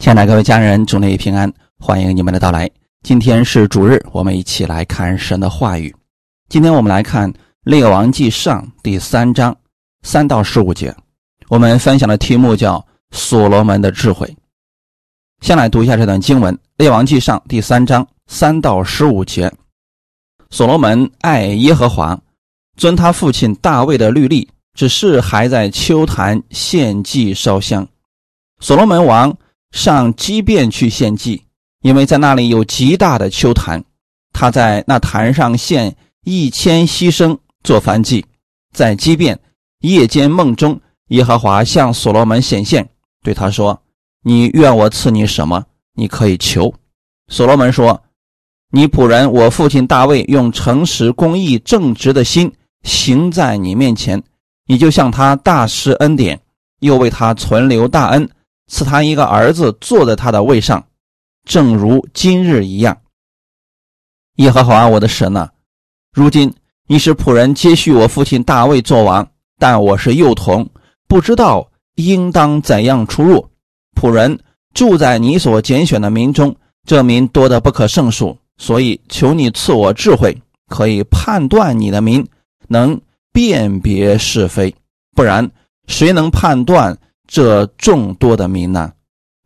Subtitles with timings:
[0.00, 2.66] 亲爱的各位家人，祝你平安，欢迎你们的到来。
[3.02, 5.94] 今天是主日，我们一起来看神的话语。
[6.48, 7.30] 今天我们来看
[7.64, 9.54] 《列王记上》第三章
[10.00, 10.96] 三到十五节。
[11.48, 12.82] 我们分享的题目叫
[13.12, 14.34] “所罗门的智慧”。
[15.44, 19.52] 先来读一下这段经文，《列王记上》第三章三到十五节。
[20.48, 22.18] 所罗门爱耶和华，
[22.78, 27.86] 遵他父亲大卫的律例，只是还在秋坛献祭烧香。
[28.60, 29.36] 所罗门王。
[29.70, 31.44] 上基遍去献祭，
[31.82, 33.84] 因为在那里有极大的丘坛，
[34.32, 38.24] 他在那坛上献一千牺牲做燔祭。
[38.72, 39.38] 在基遍
[39.80, 42.88] 夜间梦中，耶和华向所罗门显现，
[43.22, 43.82] 对他说
[44.22, 45.64] ：“你愿我赐你什么？
[45.94, 46.72] 你可以求。”
[47.28, 48.02] 所罗门说
[48.70, 54.22] ：“你仆人我父亲大卫用诚实、公义、正直的心行在你面前，
[54.66, 56.40] 你就向他大施恩典，
[56.80, 58.28] 又为他存留大恩。”
[58.70, 60.86] 赐他一个儿子坐在他的位上，
[61.44, 62.96] 正如今日一样。
[64.36, 65.50] 耶和华我的神呐，
[66.12, 66.54] 如今
[66.86, 70.70] 你是仆人接续我父亲大卫做王，但我是幼童，
[71.08, 73.50] 不知道应当怎样出入。
[74.00, 74.38] 仆人
[74.72, 76.54] 住在你所拣选的民中，
[76.86, 82.24] 这民多得不可胜数，所以求你赐我智慧，可以判断你的民，
[82.68, 82.98] 能
[83.32, 84.72] 辨别是非。
[85.16, 85.50] 不然，
[85.88, 86.96] 谁能判断？
[87.30, 88.92] 这众多的民难，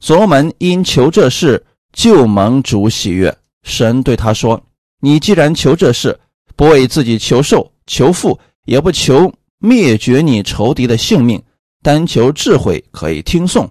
[0.01, 3.37] 所罗门因求这事，就蒙主喜悦。
[3.63, 4.59] 神对他说
[5.01, 6.19] ：“你既然求这事，
[6.57, 11.43] 不为自己求寿、求富，也不求灭绝你仇敌的性命，
[11.83, 13.71] 单求智慧，可以听颂，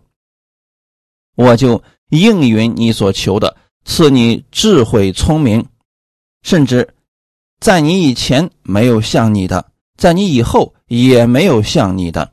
[1.35, 5.65] 我就应允你所求的，赐你智慧、聪明，
[6.43, 6.87] 甚至
[7.59, 12.31] 在你以前没有像你的，在你以后也没有像你的。”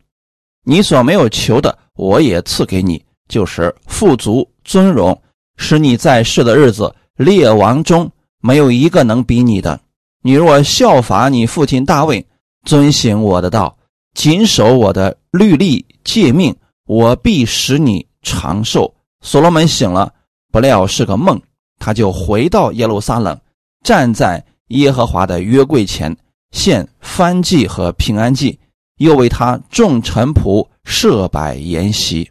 [0.64, 5.18] 你所没有求的，我也赐给你，就是富足、尊荣，
[5.56, 9.80] 使你在世的日子，列王中没有一个能比你的。
[10.22, 12.24] 你若效法你父亲大卫，
[12.66, 13.74] 遵行我的道，
[14.14, 16.54] 谨守我的律例诫命，
[16.86, 18.94] 我必使你长寿。
[19.22, 20.12] 所罗门醒了，
[20.52, 21.40] 不料是个梦，
[21.78, 23.40] 他就回到耶路撒冷，
[23.82, 26.14] 站在耶和华的约柜前，
[26.50, 28.58] 献燔祭和平安祭。
[29.00, 32.30] 又为他众臣仆设摆筵席。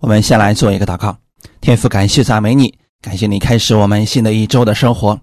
[0.00, 1.14] 我们先来做一个祷告，
[1.60, 5.20] 天父，感谢赞美你，感谢你开始我们新的一周的生活。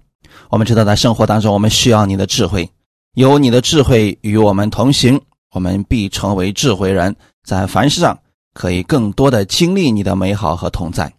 [0.51, 2.69] 我们知道在生活当中，我们需要你的智慧，
[3.16, 5.19] 有你的智慧与我们同行，
[5.51, 8.16] 我们必成为智慧人，在凡事上
[8.53, 11.12] 可以更多的经历你的美好和同在。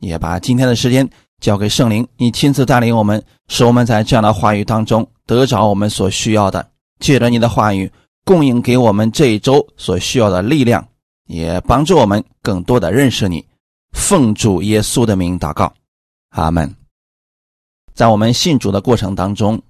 [0.00, 1.08] 也把今天的时间
[1.40, 6.68] 交给圣灵，你亲自带领我们，使我们在这样的话语当中得着我们所需要的，
[7.00, 7.90] 借着你的话语。
[8.24, 10.88] 供应给我们这一周所需要的力量，
[11.26, 13.46] 也帮助我们更多的认识你。
[13.92, 15.72] 奉主耶稣的名祷告，
[16.30, 16.74] 阿门。
[17.94, 19.62] 在我们信主的过程当中，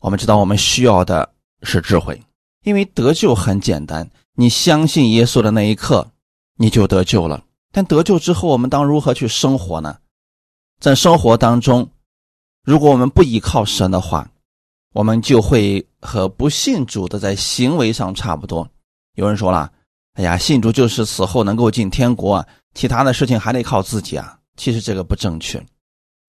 [0.00, 1.28] 我们知道我们需要的
[1.62, 2.22] 是智慧，
[2.62, 6.12] 因为得救很简单，你相信耶稣的那一刻，
[6.56, 7.42] 你就得救了。
[7.72, 9.98] 但得救之后，我们当如何去生活呢？
[10.80, 11.90] 在生活当中，
[12.62, 14.30] 如果我们不依靠神的话，
[14.94, 18.68] 我们就会和不信主的在行为上差不多。
[19.14, 19.70] 有人说了
[20.14, 25.64] ：“哎呀，信主就是死后能够进天国，其他的事情还得靠自己啊。”其实这个不正确。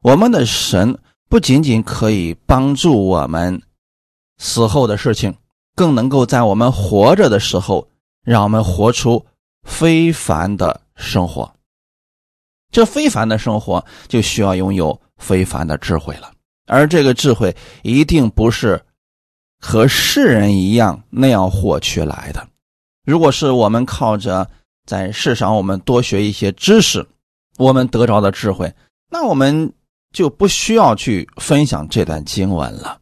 [0.03, 1.00] 我们的神
[1.30, 3.62] 不仅仅可以帮助我们
[4.38, 5.36] 死后的事情，
[5.75, 7.88] 更能够在我们活着的时候，
[8.24, 9.25] 让我们活出
[9.64, 11.52] 非凡的生活。
[12.72, 16.31] 这非凡的生活就需要拥有非凡的智慧了。
[16.69, 18.80] 而这个智慧一定不是
[19.59, 22.47] 和世人一样那样获取来的。
[23.03, 24.47] 如果是我们靠着
[24.85, 27.06] 在世上我们多学一些知识，
[27.57, 28.72] 我们得着的智慧，
[29.09, 29.74] 那我们
[30.13, 33.01] 就不需要去分享这段经文了。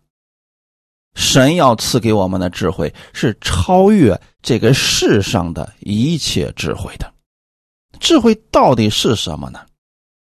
[1.14, 7.14] 神要赐给我们的智慧是超越这个世上的一切智慧的。
[8.00, 9.60] 智慧到底是什么呢？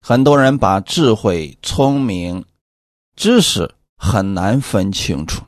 [0.00, 2.44] 很多人把智慧、聪明。
[3.16, 5.42] 知识很难分清楚，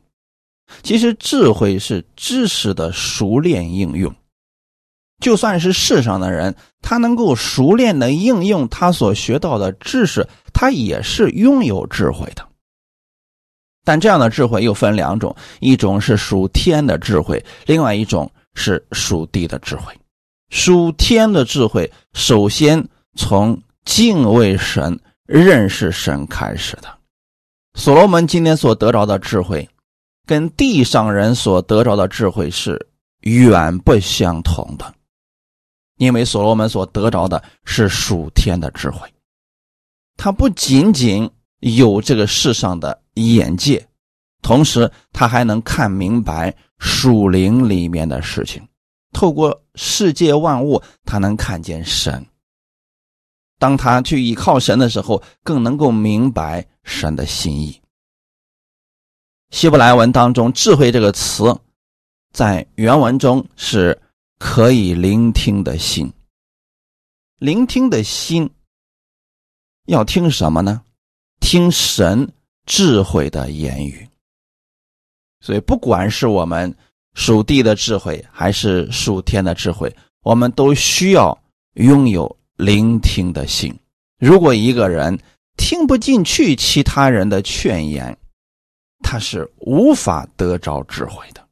[0.82, 4.14] 其实智慧是知识的熟练应用。
[5.20, 12.46] 就算是世上的人，他能够熟练的应用他所学到的知识，他也是拥有智慧的。
[13.84, 19.92] 但这样的智慧又分两种：一种是属天的智慧，另外一种是属地的智慧。
[20.50, 22.82] 属天的智慧，首先
[23.16, 26.97] 从敬畏神、认识神开始的。
[27.74, 29.68] 所罗门今天所得着的智慧，
[30.26, 32.88] 跟地上人所得着的智慧是
[33.20, 34.94] 远不相同的。
[35.96, 39.12] 因为所罗门所得着的是属天的智慧，
[40.16, 41.28] 他不仅仅
[41.60, 43.84] 有这个世上的眼界，
[44.40, 48.62] 同时他还能看明白属灵里面的事情。
[49.12, 52.24] 透过世界万物，他能看见神。
[53.58, 57.80] 当他去依靠神的时候，更能够明白神的心意。
[59.50, 61.44] 希伯来文当中“智慧”这个词，
[62.32, 64.00] 在原文中是
[64.38, 66.12] 可以聆听的心。
[67.38, 68.48] 聆听的心
[69.86, 70.82] 要听什么呢？
[71.40, 72.32] 听神
[72.66, 74.08] 智慧的言语。
[75.40, 76.76] 所以，不管是我们
[77.14, 81.36] 属地的智慧，还是属天的智慧，我们都需要
[81.74, 82.37] 拥有。
[82.58, 83.72] 聆听的心，
[84.18, 85.16] 如果一个人
[85.56, 88.18] 听不进去其他人的劝言，
[88.98, 91.48] 他是无法得着智慧的。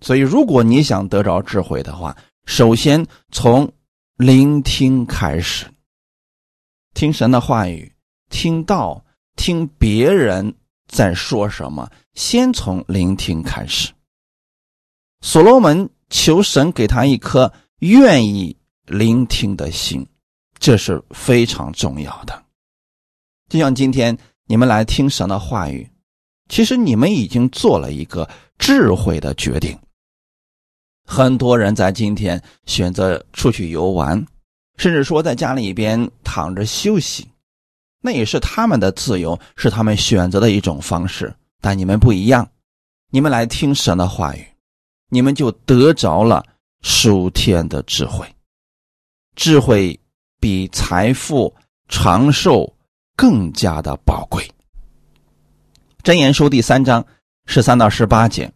[0.00, 2.16] 所以，如果你想得着智慧的话，
[2.46, 3.70] 首先从
[4.16, 5.66] 聆听开始，
[6.94, 7.92] 听神的话语，
[8.30, 9.04] 听到
[9.36, 10.54] 听别人
[10.86, 13.92] 在说什么，先从聆听开始。
[15.20, 18.57] 所罗门求神给他一颗愿意。
[18.88, 20.06] 聆听的心，
[20.58, 22.42] 这是非常重要的。
[23.48, 25.88] 就像今天你们来听神的话语，
[26.48, 29.78] 其实你们已经做了一个智慧的决定。
[31.06, 34.26] 很多人在今天选择出去游玩，
[34.76, 37.26] 甚至说在家里边躺着休息，
[38.02, 41.34] 那也是他们的自由，是他们选择的一种方式。
[41.60, 42.46] 但你们不一样，
[43.10, 44.46] 你们来听神的话语，
[45.08, 46.44] 你们就得着了
[46.82, 48.26] 属天的智慧。
[49.38, 49.96] 智慧
[50.40, 51.54] 比财富、
[51.88, 52.74] 长寿
[53.16, 54.44] 更加的宝贵。
[56.02, 57.06] 箴言书第三章
[57.46, 58.52] 十三到十八节：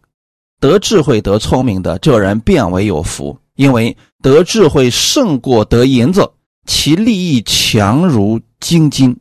[0.59, 6.29] 得智慧、得聪明的这人，变为有福，因为得智慧胜过得银子，
[6.67, 9.17] 其利益强如金金，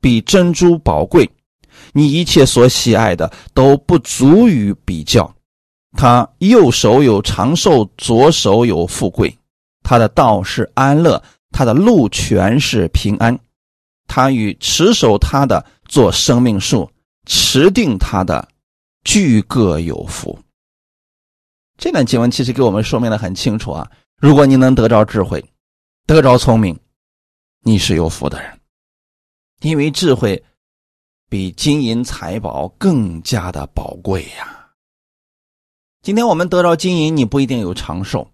[0.00, 1.30] 比珍珠宝贵。
[1.92, 5.32] 你一切所喜爱的都不足以比较。
[5.96, 9.32] 他右手有长寿，左手有富贵。
[9.82, 13.38] 他的道是安乐，他的路全是平安。
[14.06, 16.90] 他与持守他的做生命树，
[17.26, 18.48] 持定他的
[19.04, 20.38] 俱各有福。
[21.76, 23.88] 这段经文其实给我们说明的很清楚啊！
[24.16, 25.44] 如果你能得着智慧，
[26.06, 26.76] 得着聪明，
[27.62, 28.58] 你是有福的人，
[29.60, 30.42] 因为智慧
[31.28, 34.70] 比金银财宝更加的宝贵呀。
[36.02, 38.28] 今天我们得着金银，你不一定有长寿。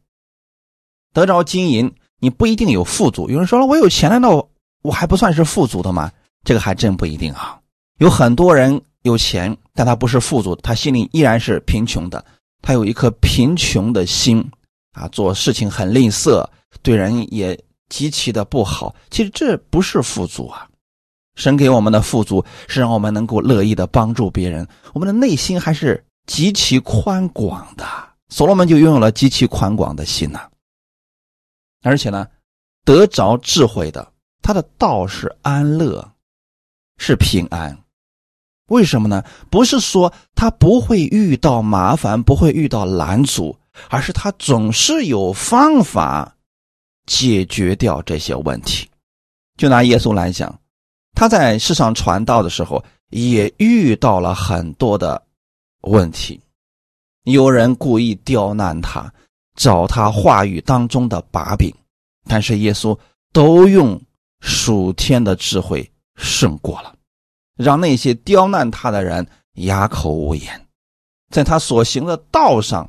[1.14, 3.30] 得着金银，你不一定有富足。
[3.30, 4.46] 有人说了，我有钱，难道
[4.82, 6.12] 我还不算是富足的吗？
[6.44, 7.58] 这个还真不一定啊。
[7.98, 12.22] 有很多人有钱，但他不是富足，他心里依然是贫穷的。
[12.60, 14.44] 他有一颗贫穷的心
[14.92, 16.44] 啊，做事情很吝啬，
[16.82, 17.58] 对人也
[17.88, 18.94] 极其的不好。
[19.10, 20.66] 其实这不是富足啊。
[21.36, 27.84] 神给我们的富足是让我们能够乐意的帮助别人，我们的内心还是极其宽广的。
[28.28, 30.40] 所罗门就拥有了极其宽广的心呐。
[31.84, 32.26] 而且呢，
[32.84, 36.12] 得着智慧的，他的道是安乐，
[36.96, 37.78] 是平安。
[38.68, 39.22] 为什么呢？
[39.50, 43.54] 不是说他不会遇到麻烦，不会遇到拦阻，
[43.90, 46.34] 而是他总是有方法
[47.04, 48.88] 解决掉这些问题。
[49.58, 50.58] 就拿耶稣来讲，
[51.14, 55.22] 他在世上传道的时候，也遇到了很多的
[55.82, 56.40] 问题，
[57.24, 59.12] 有人故意刁难他。
[59.54, 61.72] 找他话语当中的把柄，
[62.24, 62.98] 但是耶稣
[63.32, 64.00] 都用
[64.40, 66.94] 属天的智慧胜过了，
[67.56, 70.66] 让那些刁难他的人哑口无言。
[71.30, 72.88] 在他所行的道上，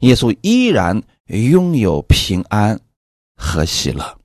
[0.00, 2.80] 耶稣依然拥有平安
[3.36, 4.18] 和喜乐。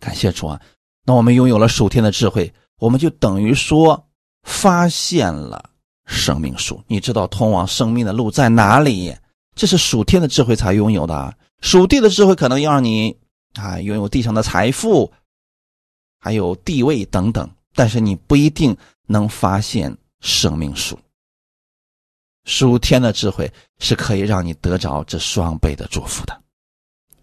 [0.00, 0.60] 感谢主啊！
[1.06, 4.06] 那我们拥有了属天的智慧，我们就等于说
[4.42, 5.70] 发现了
[6.06, 6.82] 生命树。
[6.86, 9.14] 你知道通往生命的路在哪里？
[9.54, 13.16] 这是属天的智慧才拥有的，属地的智慧可能要让你
[13.54, 15.12] 啊拥有地上的财富，
[16.18, 20.98] 还有地位等等，但是你不一定能发现生命树。
[22.44, 26.38] 属天的智慧是可以让你得着这双倍的祝福的。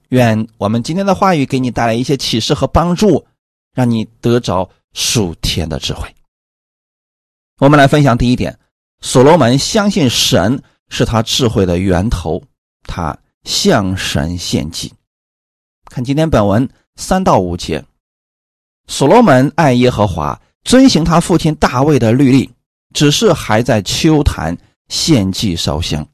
[0.10, 3.28] 愿我们今天的话语给你带来一些启示和帮助，
[3.74, 6.08] 让你得着属天的智慧。
[7.60, 8.58] 我们来分享第一点：
[9.02, 10.64] 所罗门相信神。
[10.92, 12.44] 是他智慧的源头，
[12.86, 14.94] 他向神献祭。
[15.86, 17.84] 看今天本文三到五节，
[18.88, 22.52] 所罗门爱耶和华，遵行他父亲大卫的律例，
[22.94, 24.56] 只是还在秋坛
[24.90, 26.06] 献祭烧香。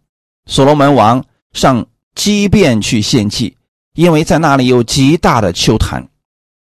[0.45, 3.57] 所罗门王上基变去献祭，
[3.95, 6.07] 因为在那里有极大的秋坛，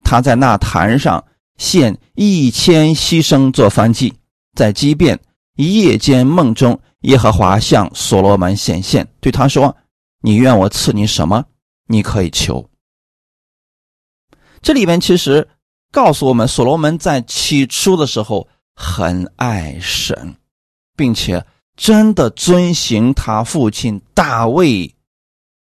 [0.03, 1.23] 他在那坛上
[1.57, 4.13] 献一千牺牲做燔祭，
[4.55, 5.17] 在畸变
[5.55, 9.75] 夜间梦中，耶和华向所罗门显现，对他说
[10.21, 11.45] ：“你愿我赐你什么？
[11.87, 12.69] 你可以求。”
[14.61, 15.47] 这里边其实
[15.91, 20.35] 告诉我们，所罗门在起初的时候很爱神，
[20.95, 21.45] 并且
[21.75, 24.95] 真的遵行他父亲大卫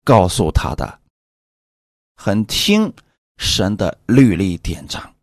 [0.04, 1.00] 告诉他的，
[2.16, 2.94] 很听
[3.38, 5.16] 神的律例典章。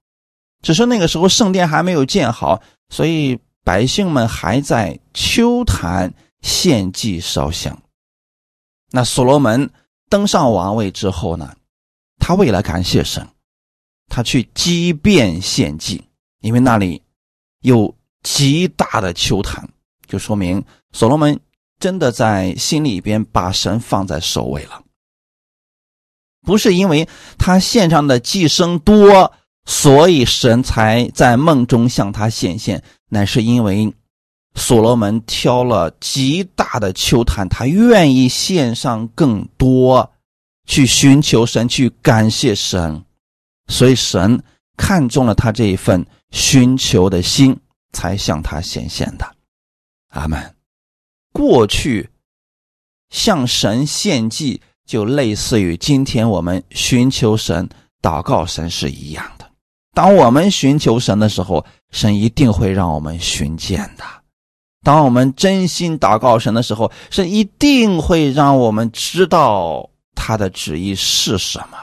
[0.62, 7.78] 只是那个时候圣殿还没有建好，所以百姓们还在秋坛献祭烧香。
[8.90, 9.70] 那所罗门
[10.08, 11.54] 登上王位之后呢，
[12.18, 13.28] 他为了感谢神。
[14.08, 16.02] 他去畸变献祭，
[16.40, 17.02] 因为那里
[17.60, 19.68] 有极大的秋坛，
[20.06, 21.38] 就说明所罗门
[21.78, 24.82] 真的在心里边把神放在首位了。
[26.40, 27.06] 不是因为
[27.36, 29.30] 他献上的祭牲多，
[29.66, 33.92] 所以神才在梦中向他显现，乃是因为
[34.54, 40.12] 所罗门挑了极大的秋坛，他愿意献上更多，
[40.66, 43.04] 去寻求神，去感谢神。
[43.68, 44.42] 所以神
[44.76, 47.58] 看中了他这一份寻求的心，
[47.92, 49.36] 才向他显现的。
[50.10, 50.54] 阿门。
[51.32, 52.10] 过去
[53.10, 57.68] 向神献祭，就类似于今天我们寻求神、
[58.02, 59.37] 祷告神是一样。
[59.98, 64.04] 当我们寻求神的时候，神一定会让我们寻见的；
[64.84, 71.76] 当我们真心祷告神的时候，神一定会让我们知道他的旨意是什么。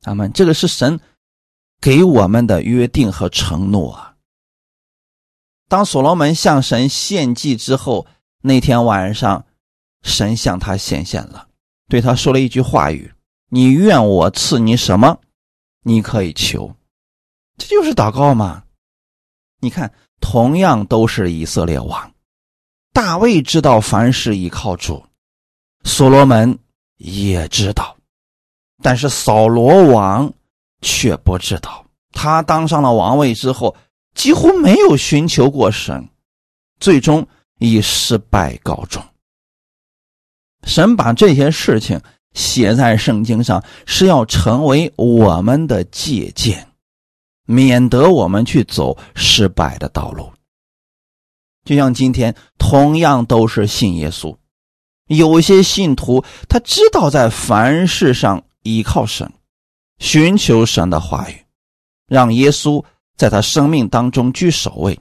[0.00, 0.98] 他们这个是神
[1.82, 4.14] 给我们的约定和承诺啊。
[5.68, 8.06] 当所罗门向神献祭之后，
[8.40, 9.44] 那天晚上，
[10.02, 11.46] 神向他显现了，
[11.90, 13.12] 对他说了一句话语
[13.52, 15.18] ：“你愿我赐你什么，
[15.84, 16.74] 你可以求。”
[17.56, 18.64] 这就是祷告嘛。
[19.60, 22.12] 你看，同样都是以色列王，
[22.92, 25.02] 大卫知道凡事依靠主，
[25.84, 26.58] 所罗门
[26.96, 27.96] 也知道。
[28.82, 30.30] 但是扫罗王
[30.82, 33.74] 却不知道，他当上了王位之后，
[34.14, 36.06] 几乎没有寻求过神，
[36.80, 37.26] 最终
[37.58, 39.02] 以失败告终。
[40.64, 42.00] 神把这些事情
[42.34, 46.68] 写在圣经上，是要成为我们的借鉴，
[47.46, 50.30] 免得我们去走失败的道路。
[51.64, 54.36] 就像今天，同样都是信耶稣，
[55.06, 58.44] 有些信徒他知道在凡事上。
[58.66, 59.30] 依靠神，
[59.98, 61.36] 寻求神的话语，
[62.06, 62.82] 让耶稣
[63.14, 64.98] 在他生命当中居首位。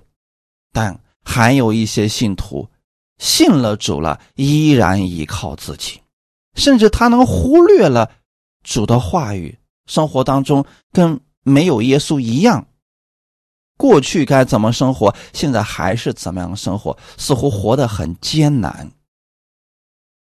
[0.73, 2.67] 但还有一些信徒
[3.19, 6.01] 信了主了，依然依靠自己，
[6.55, 8.11] 甚至他能忽略了
[8.63, 12.67] 主的话语，生活当中跟没有耶稣一样。
[13.77, 18.91] 过去该怎么生活，现在还是怎么样生活，似乎活得很艰难。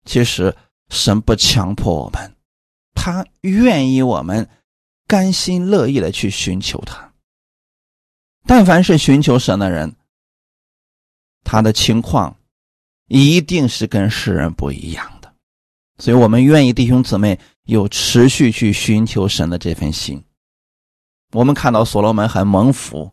[0.06, 0.56] 其实
[0.90, 2.36] 神不强迫我们。
[2.94, 4.50] 他愿意我们
[5.08, 7.14] 甘心乐意的去寻求他。
[8.46, 9.96] 但凡是寻求神的人，
[11.44, 12.36] 他的情况
[13.08, 15.19] 一定是跟世人不一样。
[16.00, 20.24] 所以，我们愿意弟兄姊妹有持续去寻求神的这份心。
[21.34, 23.12] 我们看到所罗门很蒙福，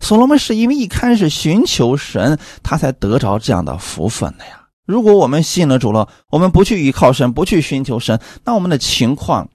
[0.00, 4.68] 所罗门是因为一开始寻求神，他才得着这样的福分的呀。
[4.84, 9.48] 如果我们信了主了，我们不去依靠神，不去寻求神，那我们的情况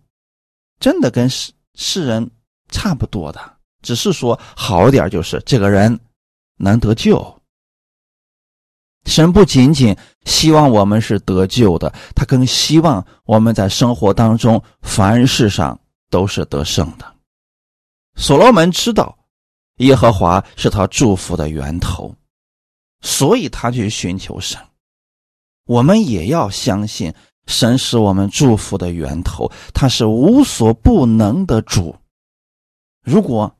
[0.79, 2.31] 真的跟世世人
[2.69, 5.99] 差不多的，只是说好一点，就是这个人
[6.57, 7.37] 能得救。
[9.05, 17.05] 神不仅仅希望我们是得救的，他更希望我们在生活当中凡事上都是得胜的。
[18.15, 19.17] 所罗门知道
[19.77, 22.13] 耶和华是他祝福的源头，
[23.01, 24.59] 所以他去寻求神。
[25.65, 27.13] 我们也要相信
[27.47, 31.95] 神是我们祝福的源头，他是无所不能的主。
[33.03, 33.55] 如果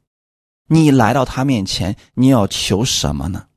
[0.67, 3.47] 你来到他面前，你要求什么呢？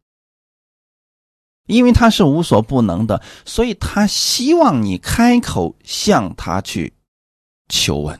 [1.67, 6.93] 因为他是无所不能的，所以他希望你开口向他去
[7.69, 8.19] 求问。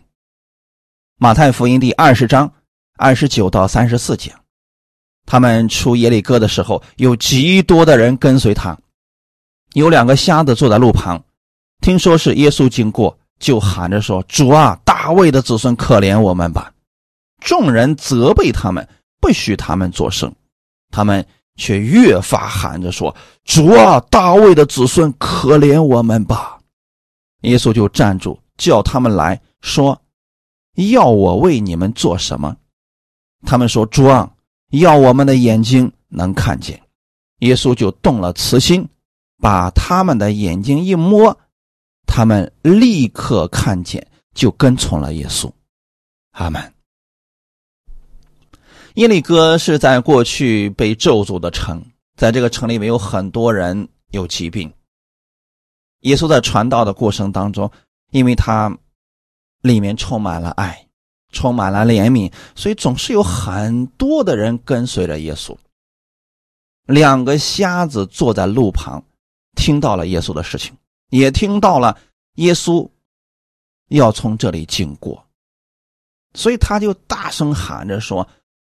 [1.19, 2.53] 马太福音第二十章
[2.97, 4.35] 二十九到三十四节，
[5.27, 8.79] 他们出耶利哥的时候，有极多的人跟随他。
[9.75, 11.23] 有两个瞎子坐在路旁，
[11.81, 16.73] 听说是耶稣经过，就喊着说：“主啊，大卫的子孙，可怜我们吧！”
[17.45, 18.89] 众人责备他们，
[19.21, 20.33] 不许他们作声，
[20.91, 26.59] 他们却越发喊着说：“主啊，大卫的子孙，可怜我们吧！”
[27.43, 30.01] 耶稣就站住，叫他们来说
[30.91, 32.57] ：“要我为你们做什么？”
[33.47, 34.33] 他们说：“主啊，
[34.71, 36.81] 要我们的眼睛能看见。”
[37.41, 38.89] 耶稣就动了慈心，
[39.39, 41.39] 把他们的眼睛一摸，
[42.07, 45.51] 他们立刻看见，就跟从了耶稣。
[46.33, 46.74] 阿门。
[48.95, 51.85] 耶利哥是在过去被咒诅的城，
[52.17, 54.73] 在这个城里面有很多人有疾病。
[56.03, 57.69] 耶稣在传道的过程当中，
[58.13, 58.79] 因为他
[59.63, 60.87] 里面充满了爱，
[61.33, 65.57] 充满了怜悯，所以总是有很多的人跟随着耶稣。
[66.87, 69.03] 两个瞎子坐在路旁，
[69.57, 70.73] 听到了耶稣的事情，
[71.09, 71.99] 也听到了
[72.35, 72.89] 耶稣
[73.89, 75.27] 要从这里经过，
[76.35, 78.25] 所以他就大声喊着说。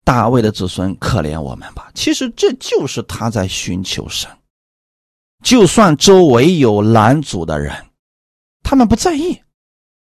[0.09, 1.91] 大卫的子孙，可怜我们吧！
[1.93, 4.27] 其实这就是他在寻求神。
[5.43, 7.85] 就算周围有拦阻的人，
[8.63, 9.39] 他们不在意，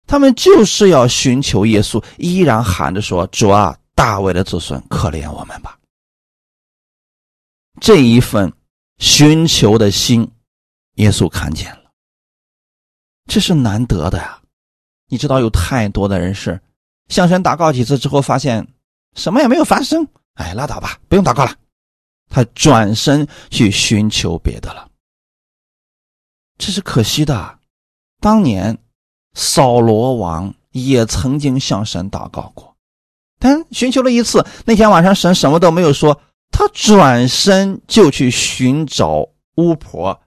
[0.06, 5.80] 他们就是要寻求耶稣，依然喊着说：“主啊，大卫的子孙，可怜我们吧！”
[7.80, 8.52] 这一份
[8.98, 10.30] 寻求的心，
[10.96, 11.92] 耶稣看见了，
[13.28, 14.42] 这是难得的呀！
[15.08, 16.60] 你知道，有太多的人是
[17.08, 18.68] 向神祷告几次之后，发现。
[19.16, 21.56] 什么也没有发生，哎，拉倒吧，不用祷告了。
[22.30, 24.90] 他转身去寻求别的了，
[26.58, 27.60] 这是可惜的。
[28.20, 28.76] 当年
[29.34, 32.76] 扫罗王也曾经向神祷告过，
[33.38, 39.28] 但寻求了一次，那天晚上神什么都没有说，他转身就去寻找
[39.58, 40.20] 巫婆，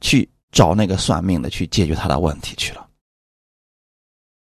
[0.00, 2.88] 去找那个算命的去解决他的问题去了。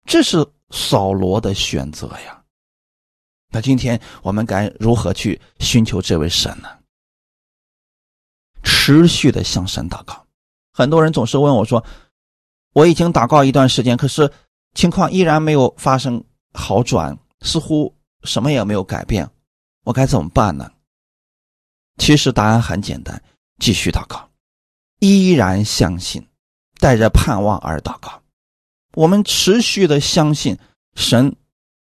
[0.05, 2.42] 这是扫罗的选择呀。
[3.55, 6.69] 那今天我们该如何去寻求这位神呢？
[8.63, 10.27] 持续的向神祷告。
[10.73, 11.85] 很多人总是问我说
[12.73, 14.33] ：“我已经祷告一段时间，可是
[14.73, 17.95] 情况依然没有发生好转，似乎
[18.25, 19.29] 什么也没有改变，
[19.85, 20.73] 我该怎么办呢？”
[22.01, 23.23] 其实答案很简单：
[23.59, 24.31] 继续祷告，
[25.01, 26.27] 依然相信，
[26.79, 28.23] 带着盼望而祷告。
[28.95, 30.59] 我们持续的相信
[30.95, 31.37] 神。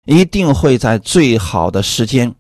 [0.05, 2.33] 一定会在最好的时间、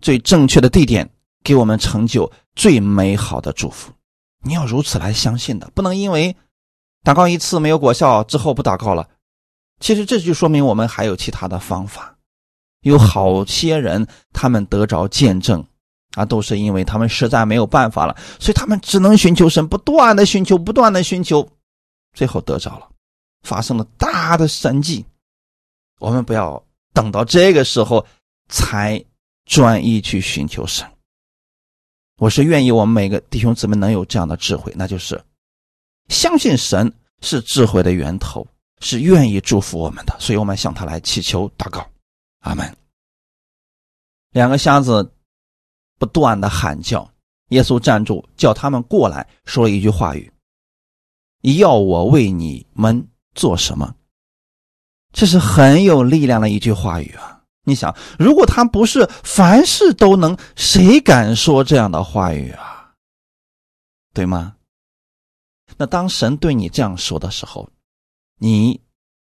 [0.00, 1.08] 最正确的地点
[1.44, 3.92] 给我们成就最美好的祝福。
[4.44, 6.34] 你要如此来相信的，不能因为
[7.04, 9.08] 祷告一次没有果效之后不祷告了。
[9.80, 12.16] 其实这就说明我们还有其他的方法。
[12.80, 15.64] 有好些人他们得着见证
[16.14, 21.48] 啊，都是因为他们实在没有办法了，所以他们只能寻求神，不断的寻求，不断的寻求，
[22.14, 22.88] 最后得着了，
[23.42, 25.04] 发生了大的神迹。
[26.00, 26.64] 我们不要。
[26.92, 28.06] 等到这个时候，
[28.48, 29.02] 才
[29.44, 30.86] 专一去寻求神。
[32.18, 35.20] 我是愿意我们每个弟兄姊妹能有这样的智慧，那就是
[36.08, 38.46] 相信神是智慧的源头，
[38.80, 41.84] 是愿意祝福我们的，所以我们向他来祈求祷告。
[42.40, 42.76] 阿门。
[44.30, 45.12] 两个瞎子
[45.98, 47.10] 不断的喊叫，
[47.48, 50.32] 耶稣站住，叫他们过来，说了一句话语
[51.58, 53.94] ：“要我为你们做什么？”
[55.12, 57.42] 这是很有力量的一句话语啊！
[57.64, 62.92] 你想，如果他不是凡事都能，谁敢说这样的话语啊？
[64.14, 64.56] 对吗？
[65.76, 67.68] 那当神对你这样说的时候，
[68.38, 68.80] 你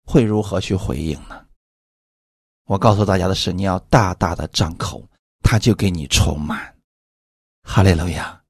[0.05, 1.45] 会如何去回应呢？
[2.65, 5.05] 我告诉大家的是，你要大大的张口，
[5.43, 6.75] 他就给你充满。
[7.61, 8.41] 哈利路亚！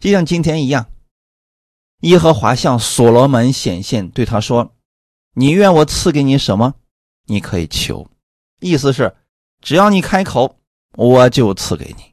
[0.00, 0.86] 就像今天一样，
[2.02, 4.74] 耶和华向所罗门显现，对他说。
[5.38, 6.74] 你愿我赐给你什么？
[7.26, 8.10] 你可以求，
[8.58, 9.16] 意思是，
[9.60, 10.58] 只要你开口，
[10.94, 12.12] 我就赐给你。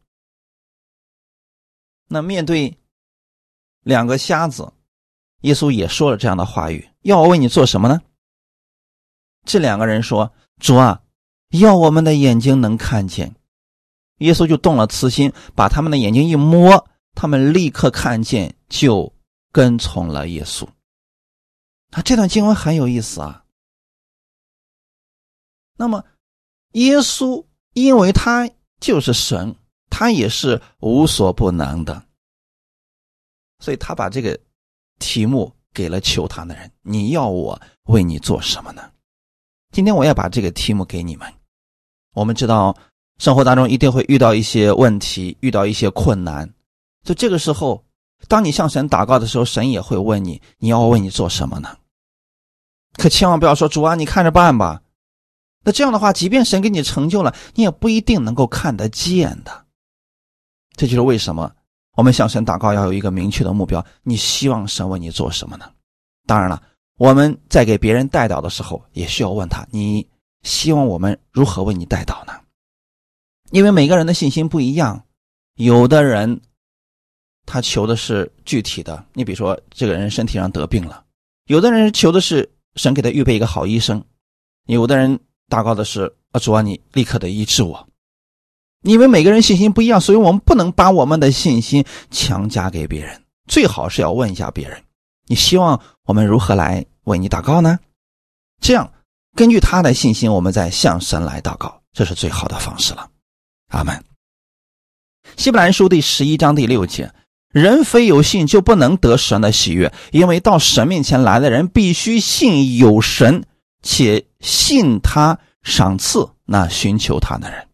[2.07, 2.77] 那面对
[3.81, 4.71] 两个瞎子，
[5.41, 7.99] 耶稣也说了这样的话语：要我为你做什么呢？
[9.43, 11.01] 这两个人说：“主啊，
[11.49, 13.35] 要我们的眼睛能看见。”
[14.21, 19.11] 耶稣就动了慈心，把他们的眼睛一摸，他们立刻看见，就
[19.51, 20.67] 跟从了耶稣。
[21.95, 23.41] 啊，这段经文很有意思啊。
[25.77, 26.03] 那么，
[26.73, 28.49] 耶稣因为他
[28.81, 29.55] 就是神，
[29.89, 32.05] 他也是无所不能的，
[33.59, 34.37] 所以他把这个
[34.99, 38.91] 题目给了求他的人：“你要我为你做什么呢？”
[39.71, 41.33] 今天我要把这个题目给你们。
[42.13, 42.75] 我们知道，
[43.19, 46.53] 生活当中一定会遇到一些问题，遇到一些困难，
[47.03, 47.85] 就这个时候，
[48.27, 51.77] 当你向神祷告的时候，神也会问你：“你要我为你做什么呢？”
[52.97, 54.81] 可千万不要说主啊，你看着办吧。
[55.63, 59.65] 那这样的话，即便神给你成就了，你也不一定能够看得见的。
[60.75, 61.51] 这就是为什么
[61.95, 63.83] 我们向神祷告要有一个明确的目标。
[64.03, 65.71] 你希望神为你做什么呢？
[66.27, 66.61] 当然了，
[66.97, 70.07] 我们在给别人带祷的时候，也需要问他：你
[70.43, 72.33] 希望我们如何为你带祷呢？
[73.51, 75.03] 因为每个人的信心不一样，
[75.55, 76.41] 有的人
[77.45, 81.03] 他求的是具体的，你比如说这个人身体上得病了，
[81.45, 84.03] 有的人求的是神给他预备一个好医生，
[84.65, 87.87] 有的人祷告的是啊主啊你立刻的医治我。
[88.81, 94.83] 因为每个人信心不一样，所以我们不能把我们的信心强加给别人，最好是要问一下别人：
[95.27, 97.79] 你希望我们如何来为你祷告呢？
[98.61, 98.93] 这样
[99.35, 103.09] 根据他的信心，我们再向神来祷告，这是最好的方式了。
[103.69, 104.03] 阿门。
[105.35, 107.11] 希伯来书第十一章第六节：
[107.55, 113.45] 人非有信就不能得神的喜悦，因为到神面前来的人必须信有神，
[113.81, 117.65] 且信他赏赐那寻求他的人。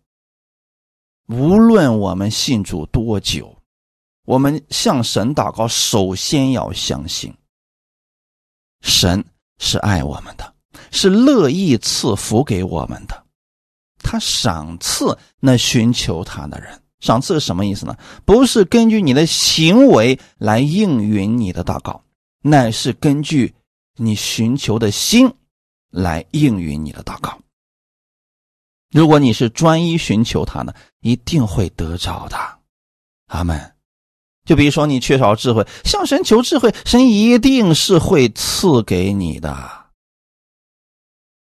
[1.29, 3.57] 无论我们信主多久，
[4.25, 7.33] 我们向神祷告，首先要相信，
[8.81, 9.25] 神
[9.57, 10.53] 是爱我们的，
[10.91, 13.23] 是乐意赐福给我们的。
[13.97, 17.97] 他赏赐那寻求他的人，赏赐是什么意思呢？
[18.23, 22.01] 不是根据你的行为来应允你的祷告，
[22.41, 23.53] 乃是根据
[23.97, 25.33] 你寻求的心
[25.89, 27.37] 来应允你的祷告。
[28.91, 32.37] 如果你是专一寻求他呢，一定会得着的，
[33.27, 33.73] 阿门。
[34.45, 39.80] 就比如说你缺少智慧，向神求智慧，神一定是会赐给你的。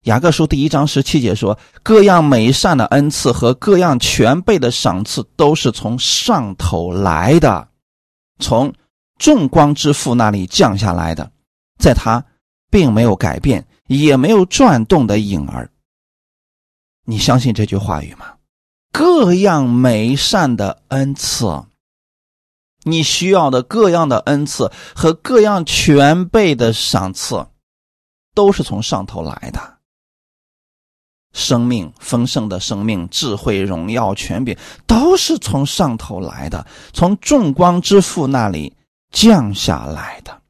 [0.02, 7.68] 雅各书第一章十七节说：“各样美善的恩赐和各样全备的赏赐，都是从上头来的，
[8.40, 8.74] 从
[9.16, 11.30] 众光之父那里降下来的，
[11.78, 12.24] 在他
[12.68, 15.70] 并没有改变，也没有转动的影儿。”
[17.06, 18.26] 你相信这句话语吗？
[18.90, 21.62] 各样美善的恩赐，
[22.82, 27.46] 你需要的各样的恩赐和各样全备的赏赐，
[28.34, 29.71] 都是从上头来的。
[31.32, 38.72] 生命丰盛的生命、智慧、荣耀、权柄，都是从上头来的，从众光之父那里
[39.10, 40.40] 降下来的。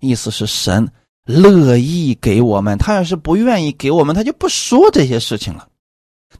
[0.00, 0.90] 意思是神。
[1.24, 5.68] 乐意给我们，他要是不愿意给我们，他就不说这些事情了。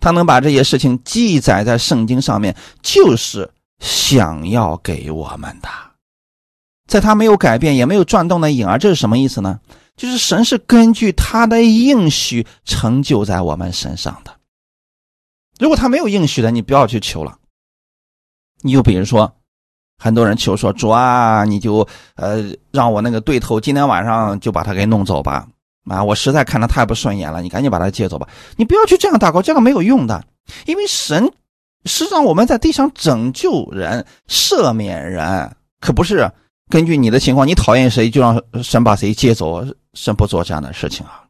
[0.00, 5.68] 他能把这些事情记载在圣经上面，就是想要给我们的。
[6.88, 9.60] 在他没有改变，也没有转动的影儿，这是什么意思呢？
[9.96, 14.34] 就是神是根据他的应许成就在我们身上的。
[15.58, 17.38] 如果他没有应许的，你不要去求了。
[18.62, 19.32] 你就比如说。
[19.98, 25.46] 很多人求说主啊，你就呃让我那个对头今天晚上就把他给弄走吧
[25.84, 26.02] 啊！
[26.02, 28.28] 我实在看他太不顺眼了，你赶紧把他接走吧。
[28.56, 30.24] 你不要去这样祷告，这个没有用的。
[30.66, 31.32] 因为神
[31.84, 36.28] 是让我们在地上拯救人、赦免人，可不是
[36.68, 39.64] 根据你的情况，你讨厌谁就让神把谁接走。
[39.94, 41.24] 神不做这样的事情啊。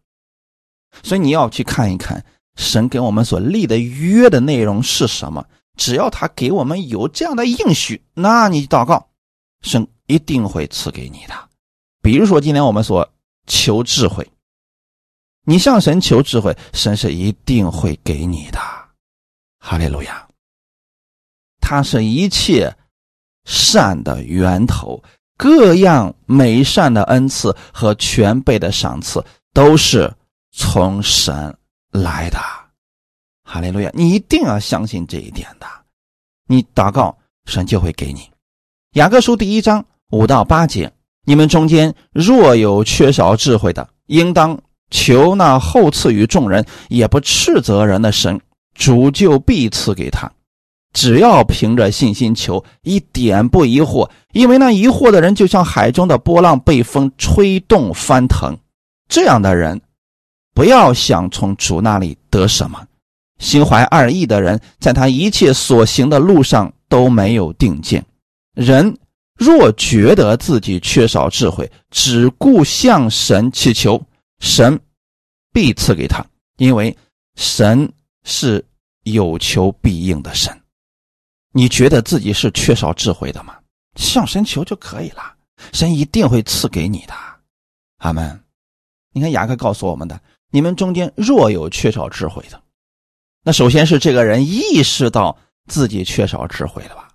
[1.03, 2.25] 所以你要去看一看
[2.57, 5.47] 神给我们所立的约的内容是什么。
[5.75, 9.09] 只要他给我们有这样的应许，那你祷告，
[9.63, 11.49] 神一定会赐给你的。
[12.03, 13.11] 比如说今天我们所
[13.47, 14.31] 求智慧，
[15.47, 18.59] 你向神求智慧，神是一定会给你的。
[19.59, 20.29] 哈利路亚！
[21.59, 22.77] 他是一切
[23.47, 25.03] 善的源头，
[25.37, 30.13] 各样美善的恩赐和全备的赏赐都是
[30.53, 31.57] 从神
[31.91, 32.39] 来的。
[33.45, 33.91] 哈利路亚！
[33.93, 35.67] 你一定要相信这一点的，
[36.47, 38.31] 你祷告神就会给你。
[38.93, 40.91] 雅各书第一章五到八节：
[41.25, 44.59] 你们中间若有缺少智慧的，应当
[44.91, 48.41] 求那后赐予众人，也不斥责人的神，
[48.75, 50.31] 主就必赐给他。
[50.93, 58.57] 只要凭着信心求，一点不疑惑，因为那疑惑的人就像海中的波浪，被风吹动翻腾。
[59.09, 59.81] 这样的人，
[60.55, 62.79] 不要想从主那里得什么。
[63.39, 68.05] 心怀二意的人，在他一切所行的路上都没有定见。
[68.55, 68.97] 人
[69.35, 74.01] 若觉得自己缺少智慧，只顾向神祈求，
[74.41, 74.79] 神
[75.53, 76.25] 必赐给他，
[76.59, 76.97] 因为
[77.35, 77.91] 神
[78.25, 78.65] 是
[79.03, 80.57] 有求必应的神。
[81.53, 83.55] 你觉得自己是缺少智慧的吗？
[83.97, 85.23] 向神求就可以了，
[85.73, 87.13] 神一定会赐给你的。
[87.99, 88.41] 阿门。
[89.13, 90.19] 你看雅各告诉我们的：
[90.51, 92.59] 你们中间若有缺少智慧的。
[93.45, 95.37] 那首先是这个人意识到
[95.69, 97.09] 自己缺少智慧了吧？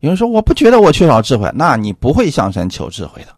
[0.00, 3.34] 有人说我不觉得我缺少智慧，那你不会向神求智慧的。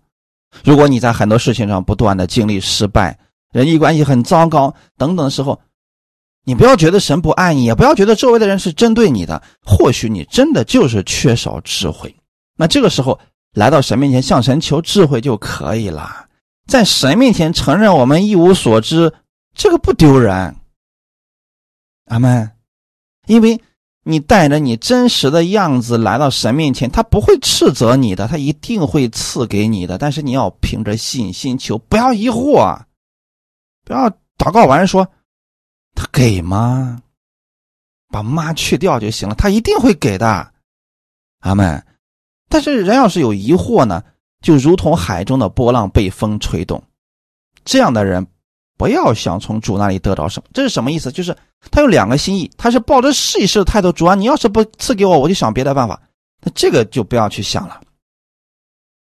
[0.65, 3.17] 如果你在很多事情上不断的经历失败，
[3.53, 5.61] 人际关系很糟糕等等的时候，
[6.45, 9.43] 你不要觉得神不爱你，也不要觉得周围的人是针对你的。
[9.65, 12.15] 或许你真的就是缺少智慧。
[12.57, 13.19] 那这个时候
[13.55, 16.27] 来到神面前向神求智慧就可以了。
[16.67, 19.13] 在神面前承认我们一无所知，
[19.55, 20.57] 这个不丢人。
[22.07, 22.51] 阿门。
[23.27, 23.61] 因为
[24.05, 29.97] 你带着你真实的样子来到神面前，他不会斥责你的，他一定会赐给你的。
[29.97, 32.81] 但是你要凭着信心求，不要疑惑，
[33.85, 35.09] 不要祷告完说
[36.11, 37.01] 给吗？
[38.11, 40.53] 把妈去掉就行了，他一定会给的。
[41.41, 41.83] 阿门。
[42.49, 44.05] 但是人要是有疑惑呢，
[44.43, 46.83] 就如同海中的波浪被风吹动，
[47.65, 48.27] 这样的人
[48.77, 50.49] 不要想从主那里得到什么。
[50.53, 51.11] 这是什么意思？
[51.11, 51.35] 就是
[51.71, 53.91] 他有两个心意，他是抱着试一试的态度。
[53.91, 55.99] 主啊，你要是不赐给我，我就想别的办法。
[56.43, 57.81] 那这个就不要去想了。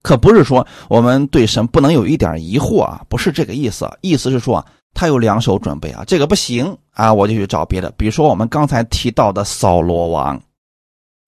[0.02, 3.90] 可不是说我们对神不能有一点疑惑啊，不是这个意思。
[4.02, 7.90] 意思是说他有两手准备啊，这个不行啊，我就去找别的。
[7.98, 10.40] 比如说我们刚才提到的扫罗王，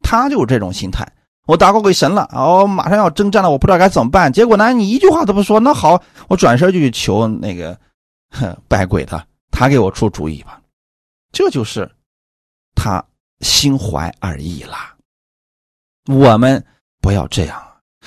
[0.01, 1.07] 他就是这种心态。
[1.47, 4.33] 我祷告给神了，我马上要征战了，我不知道该怎么办。
[4.33, 5.61] 结果呢，你一句话都不说。
[5.61, 7.79] 那好，我转身就去求那个
[8.69, 10.61] 拜鬼的，他给我出主意吧。
[11.33, 11.89] 这就是
[12.75, 13.05] 他
[13.41, 14.95] 心怀二意啦。
[16.09, 16.65] 我们
[17.01, 17.63] 不要这样，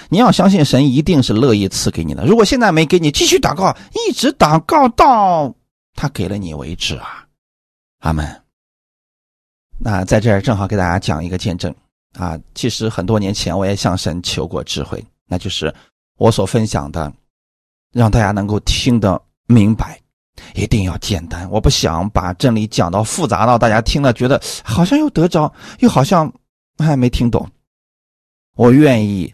[0.08, 2.26] 你要相信神一定是乐意赐给你的。
[2.26, 3.76] 如果现在没给你，继续祷告，
[4.08, 5.54] 一直祷告到
[5.96, 7.26] 他给了你为止啊。
[8.00, 8.44] 阿门。
[9.78, 11.74] 那在这儿正好给大家讲一个见证。
[12.14, 15.72] 啊，其实很多年前我也向神求过智慧，那就是
[16.18, 17.14] 我所分享的，
[17.94, 20.02] 让大家能够听得明白，
[20.56, 21.48] 一定要简单。
[21.52, 26.34] 我不想把真理讲到复杂到大家听了觉得好像又得着，又好像
[26.80, 27.48] 还没听懂。
[28.56, 29.32] 我愿意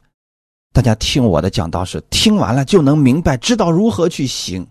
[0.76, 4.68] 大家听我的讲道是听完了就能明白，知道如何去行。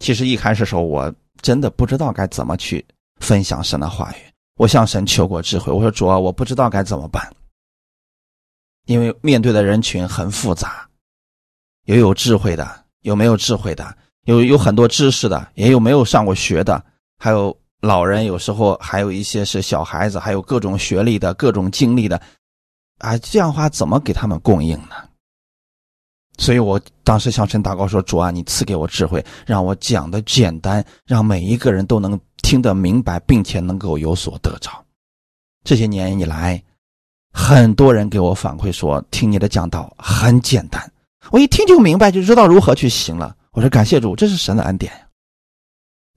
[0.00, 2.84] 其实一开始时候我真的不知道该怎么去
[3.20, 4.16] 分享神的话语。
[4.56, 7.32] 我向神求过智慧，我说主啊，我不知道该怎么办，
[8.86, 10.88] 因为面对的人群很复杂，
[11.84, 16.84] 有有智慧的，有没有智慧的，有有很多知识的，也有没有上过学的，
[17.16, 22.20] 还有老人，有时候还有一些是小孩子，还有各种学历的、各种经历的，
[22.98, 24.96] 啊，这样的话怎么给他们供应呢？
[26.42, 34.68] 所以我当时向神祷告说：“主啊，你赐给我智慧，让我讲的简单，让每一个人都能。”听得明白，并且能够有所得着。
[35.62, 36.60] 这些年以来，
[37.32, 40.92] 很多人给我反馈说，听你的讲道很简单，
[41.30, 43.36] 我一听就明白，就知道如何去行了。
[43.52, 44.92] 我说感谢主，这是神的恩典。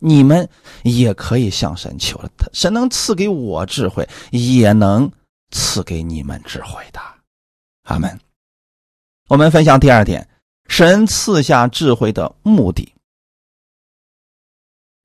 [0.01, 0.49] 你们
[0.81, 5.09] 也可以向神求了，神能赐给我智慧，也能
[5.51, 6.99] 赐给你们智慧的。
[7.83, 8.19] 阿门。
[9.27, 10.27] 我们分享第二点，
[10.67, 12.93] 神赐下智慧的目的。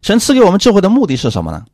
[0.03, 1.65] 神赐给我们智慧的目的是什么呢？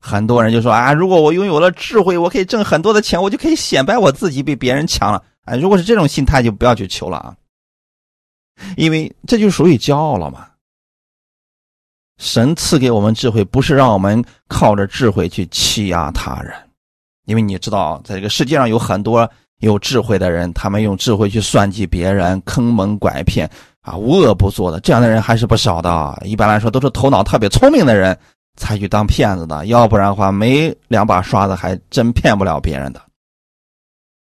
[0.00, 5.22] 很多人就说啊，如果我拥有了智慧，我可以挣很多的钱，我就可以显摆我自己比别人强了。
[5.44, 7.36] 哎，如果是这种心态，就不要去求了啊，
[8.76, 10.48] 因为这就属于骄傲了嘛。
[12.18, 16.54] 神赐给我们智慧，不是让我们靠着智慧去欺压他人，
[17.26, 19.30] 因为你知道，在这个世界上有很多
[19.64, 23.50] 有智慧的人，他们用智慧去算计别人，坑蒙拐骗。
[23.80, 26.22] 啊，无恶不作的这样的人还是不少的。
[26.24, 28.18] 一般来说，都是头脑特别聪明的人
[28.56, 33.02] 才去当骗子的，要不然的话，没两把刷子还真骗不了别人的。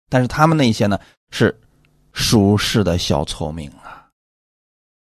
[0.10, 0.98] 但是他们那些呢，
[1.30, 1.56] 是
[2.14, 4.06] 属世的小聪明啊。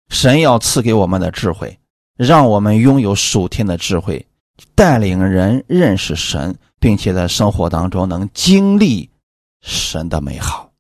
[0.09, 1.79] 神要赐给我们的智慧，
[2.17, 4.27] 让我们拥有属天的智慧，
[4.75, 9.10] 带领人认识神，并且在生活当中能经历
[9.63, 10.71] 神的美好。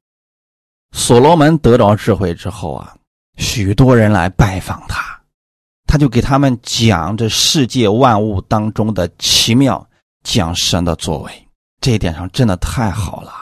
[0.92, 2.94] 所罗门得着智慧之后啊。
[3.36, 5.18] 许多人来拜访他，
[5.86, 9.88] 他就给他们讲这世界万物当中的奇妙，
[10.22, 11.48] 讲神的作为。
[11.80, 13.32] 这一点上真的太好了。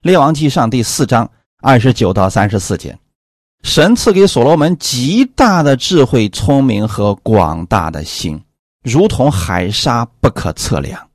[0.00, 1.30] 列王记上第四章
[1.60, 2.98] 二十九到三十四节，
[3.62, 8.42] 神赐给所罗门极大的智慧、聪明和广大的心，
[8.82, 11.08] 如同海沙不可测量。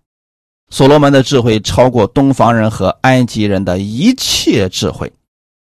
[0.70, 5.12] 所罗门的智慧超过东方人和埃及人的一切智慧。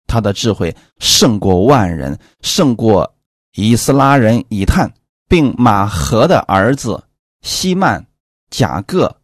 [0.07, 3.11] 他的智慧胜过万人，胜过
[3.55, 4.93] 以斯拉人以探，
[5.29, 7.03] 并马和的儿子
[7.41, 8.05] 西曼、
[8.51, 9.17] 贾各、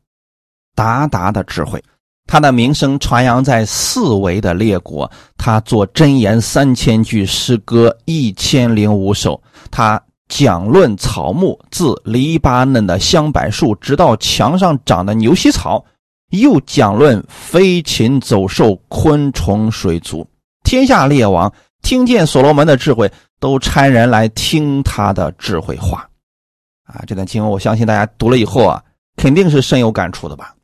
[0.75, 1.83] 达达的智慧。
[2.27, 5.11] 他的名声传扬在四维的列国。
[5.37, 9.43] 他作箴言三千句，诗歌一千零五首。
[9.71, 15.85] 他讲论草木，自黎巴嫩的香柏树，直到墙上长的牛膝草，
[16.31, 20.29] 又讲论飞禽走兽、昆虫水族。
[20.63, 23.11] 天下列王听见所罗门的智慧，
[23.41, 26.09] 都差人来听他的智慧话。
[26.85, 28.83] 啊，这段经文我相信大家读了以后啊，
[29.17, 30.55] 肯定是深有感触的吧。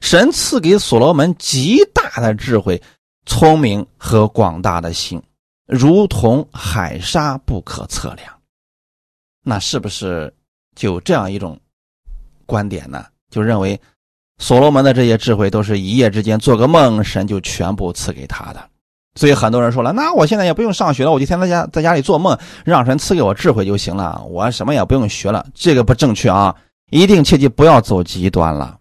[0.00, 2.80] 神赐给所罗门极大的智慧、
[3.24, 5.20] 聪明和广大的心，
[5.66, 8.32] 如同海沙不可测量。
[9.42, 10.32] 那是不是
[10.74, 11.58] 就这样一种
[12.46, 13.04] 观点呢？
[13.30, 13.80] 就认为
[14.38, 18.68] 所罗门的这些智慧都是一夜之间做个梦，神就全部赐给他的。
[19.14, 25.46] 所以很多人说了，那我现在也不用上学了，我就天天在家在家里做梦，让神赐给我智慧就行了，我什么也不用学了。
[25.54, 26.54] 这个不正确啊！
[26.90, 28.78] 一定切记不要走极端了。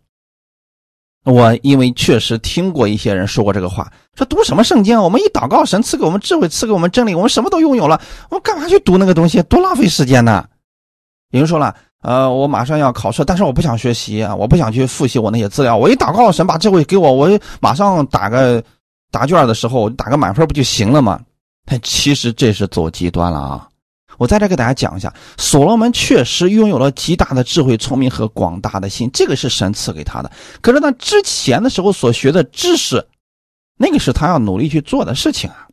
[1.25, 10.45] 我因为确实听过一些人说过这个话，说读什么圣经，我们一祷告，神赐给我们智慧，赐给我们真理，我们什么都拥有了，我们干嘛去读那个东西，多浪费时间呢？
[11.31, 18.63] 有人说了，呃，我马上要考试，但是我不想学习啊，我不想去复习我那些资料，我一祷告，神把智慧给我，我马上打个。
[19.11, 21.17] 答卷的时候打个满分不就行了吗？
[21.65, 23.69] 但其实这是走极端了啊！
[24.17, 30.31] 我在这给大家讲一下，所罗门确实拥有了极大的智慧、聪明和广大的心，这个是神赐给他的。
[30.61, 33.05] 可是他之前的时候所学的知识，
[33.77, 35.67] 那个是他要努力去做的事情啊。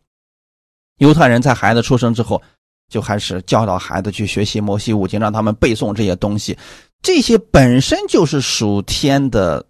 [0.98, 2.40] 犹太人在孩子出生之后，
[2.88, 6.57] 就开始教导孩子去学习摩西五经，让他们背诵这些东西，
[7.02, 9.64] 这些本身就是属天的。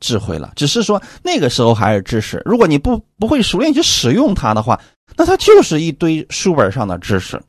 [0.00, 2.40] 智慧了，只是说那个时候还是知识。
[2.44, 4.80] 如果你不不会熟练去使用它的话，
[5.16, 7.42] 那它就是一堆书本上的知识。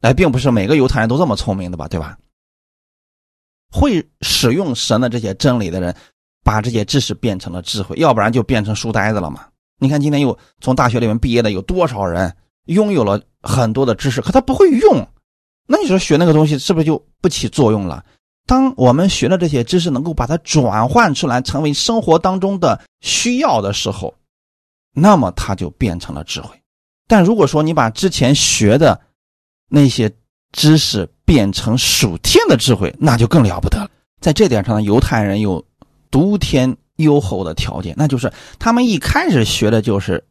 [0.00, 1.86] 哎，并不是每个犹太人都这么聪明的吧？
[1.88, 2.16] 对吧？
[3.70, 5.94] 会使用神的这些真理的人，
[6.42, 9.46] 把这些知识变成了智慧，要不然就变成书呆子了嘛。
[9.78, 12.34] 你看今天又从大学里面毕业的有多少人，
[12.66, 15.06] 拥有了很多的知识，可他不会用，
[15.66, 18.04] 那你说学那个东西是不是就不起作用了？
[18.46, 24.12] 当我们学了这些知识，能够把它转换出来，成为生活当中的需要的时候，
[24.92, 26.48] 那么它就变成了智慧。
[27.06, 29.00] 但如果说你把之前学的
[29.70, 30.12] 那些
[30.52, 33.90] 知识变成属天的智慧，那就更了不得了。
[34.20, 35.64] 在这点上呢，犹太人有
[36.10, 40.22] 独天优厚的条件，那就是他们一开始学的就是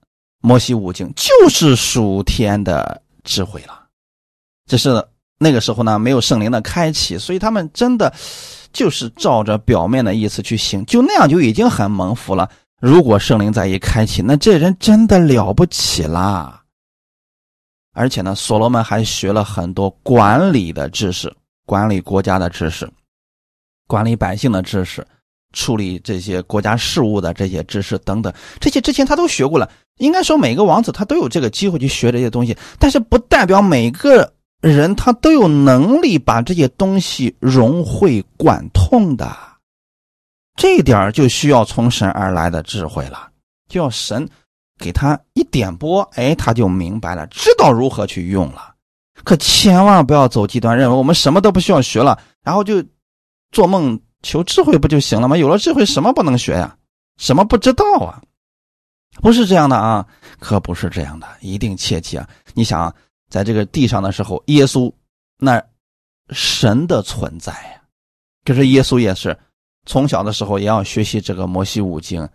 [0.41, 3.87] 摩西五经，就是属天的智慧了。
[4.67, 5.03] 只是。
[5.41, 8.13] 那个时候呢，没有圣灵的开启，所以他们真的
[8.73, 12.49] 就是照着表面的意思去行，就那样就已经很蒙福了。
[12.81, 16.58] 如果圣灵再一开启，那这人真的了不起啦！
[17.93, 21.33] 而且呢，所罗门还学了很多管理的知识，
[21.65, 22.89] 管理国家的知识，
[23.87, 25.05] 管理百姓的知识，
[25.53, 29.69] 处理这些国家事务的这些知识等等，这些之前他都学过了。
[29.97, 34.33] 应该说，每个王子他都有这个机会去学这些东西，但是不代表每个。
[34.61, 39.33] 人他都有能力把这些东西融会贯通的，
[40.57, 43.29] 这一点就需要从神而来的智慧了，
[43.69, 44.27] 就要神
[44.79, 48.73] 给他一点拨，哎，他就明白了，知道如何去用了。
[49.23, 52.83] 可千万不要走极端，认为我们什么都不需要学了，然后就
[53.51, 55.37] 做梦求智慧不就行了吗？
[55.37, 56.75] 有了智慧，什么不能学呀？
[57.17, 58.19] 什么不知道啊？
[59.21, 60.07] 不是这样的啊，
[60.39, 62.27] 可不是这样的，一定切记啊！
[62.55, 62.91] 你想。
[63.29, 64.91] 在这个地上的时候，耶稣
[65.37, 65.63] 那
[66.31, 67.79] 神的存在呀，
[68.43, 69.37] 可是耶稣也是
[69.85, 72.27] 从小的时候也要学习这个摩西五经，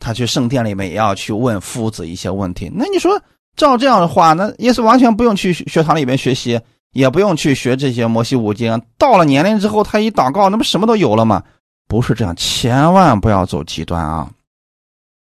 [0.00, 2.68] 他去圣殿里面也要去问夫子一些问题。
[2.74, 3.22] 那你说
[3.54, 6.60] 照这样的话，那耶稣完全不用去学堂里面学习，
[6.92, 8.82] 也不用去学这些摩西五经。
[8.98, 11.42] 到了年龄之后，他一祷告，那不什么都有了吗？
[11.86, 14.30] 不是这样，千万不要走极端啊！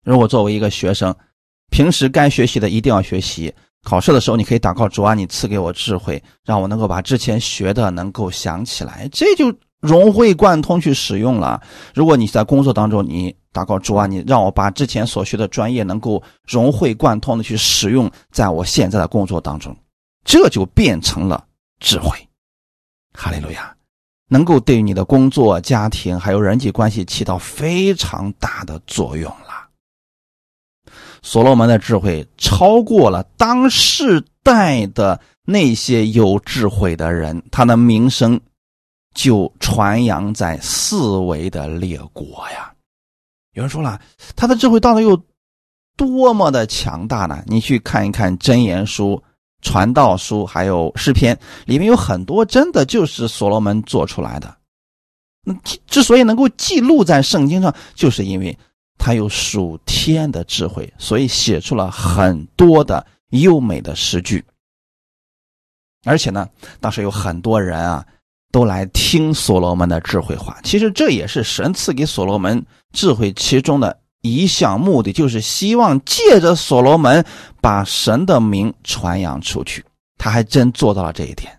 [0.03, 1.13] 如果作为一个学生，
[1.69, 3.53] 平时该学习的一定要学习。
[3.83, 9.53] 考试的时候，你可以祷告主啊，你赐给我智慧，让我能够把之前学的能够想起来，这就
[9.83, 11.61] 融会贯通去使用了。
[11.93, 19.75] 如果你在工作当中，你祷告主啊，你让我把之前所学的专业能够融会贯通的去使用在我现在的工作当中，
[20.23, 21.45] 这就变成了
[21.81, 22.17] 智慧。
[23.13, 23.75] 哈利路亚，
[24.29, 29.67] 能够对你的工作、家庭还有人际关系起到非常大的作用了。
[31.21, 38.39] 所罗门的智慧超过了当世代的那些有智慧的人，他的名声
[39.13, 42.73] 就传扬在四维的列国呀。
[43.53, 44.01] 有人说了，
[44.35, 45.21] 他的智慧到底有
[45.95, 47.43] 多么的强大呢？
[47.47, 49.15] 你去看一看《真言书》
[49.61, 51.35] 《传道书》还有《诗篇》，
[51.65, 54.57] 里面有很多真的就是所罗门做出来的。
[55.43, 55.53] 那
[55.87, 58.57] 之所以能够记录在圣经上，就是因为。
[58.95, 64.45] 他有属天的智慧，所以写出了很多的优美的诗句。
[66.05, 66.47] 而且呢，
[66.79, 68.05] 当时有很多人啊，
[68.53, 70.55] 都来听所罗门的智慧话。
[70.63, 77.25] 其实这也是神赐给所罗门智慧其中的一项目的，就是希望借着所罗门
[77.59, 79.83] 把神的名传扬出去。
[80.17, 81.51] 他还真做到了这一点。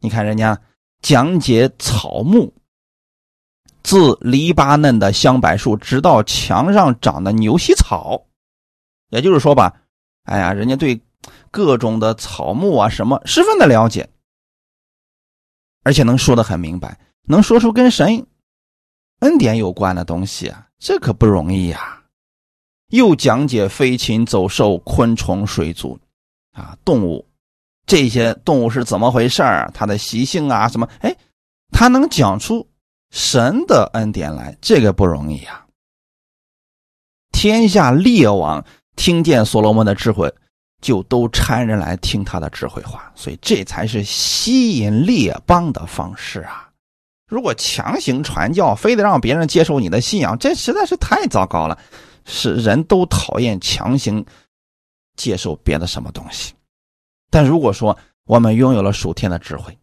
[0.00, 0.58] 你看人家
[1.02, 2.52] 讲解草木。
[3.84, 8.20] 自黎巴嫩的香柏树，直到墙上长的牛膝草，
[9.08, 9.72] 也就是说吧，
[10.24, 11.00] 哎呀，人家对
[11.50, 14.06] 各种的草木啊什么，十分的了解，
[15.84, 18.26] 而且能说的很明白，能说出跟神
[19.20, 22.02] 恩典有关的东西啊，这可不容易呀。
[22.88, 25.98] 又讲解飞禽走兽、昆虫、水族，
[26.52, 27.26] 啊，动物，
[27.86, 29.70] 这些动物是怎么回事儿？
[29.74, 30.88] 它的习性啊，什么？
[31.00, 31.14] 哎，
[31.70, 32.66] 他能讲出
[33.10, 35.66] 神的恩典来，这个不容易呀。
[37.30, 38.64] 天下列王
[38.96, 40.34] 听见所罗门的智慧，
[40.80, 46.70] 就都搀人来听他的智慧话，所以这才是吸引列邦的方式啊！
[47.26, 51.78] 如果强行传教，非得让别人接受你的信仰，这实在是太糟糕了。
[52.30, 54.24] 是人都讨厌强行
[55.16, 56.52] 接受别的什么东西，
[57.30, 59.78] 但如果说我们拥有了属天的智慧，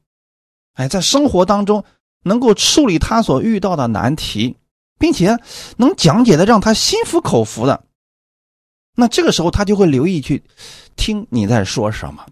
[0.75, 1.83] 哎，在生活当中
[2.21, 4.55] 能够处理他所遇到的难题，
[4.99, 5.35] 并且
[5.77, 7.84] 能讲解的让他心服口服的，
[8.95, 10.41] 那这个时候他就会留意去
[10.95, 12.25] 听你在说什么。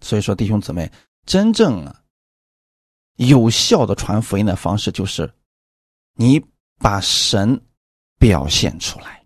[0.00, 0.88] 所以说，弟兄姊妹，
[1.26, 1.84] 真正
[3.16, 5.28] 有效的传福音的方式就是
[6.14, 6.40] 你
[6.78, 7.60] 把神。
[8.20, 9.18] 表现出来，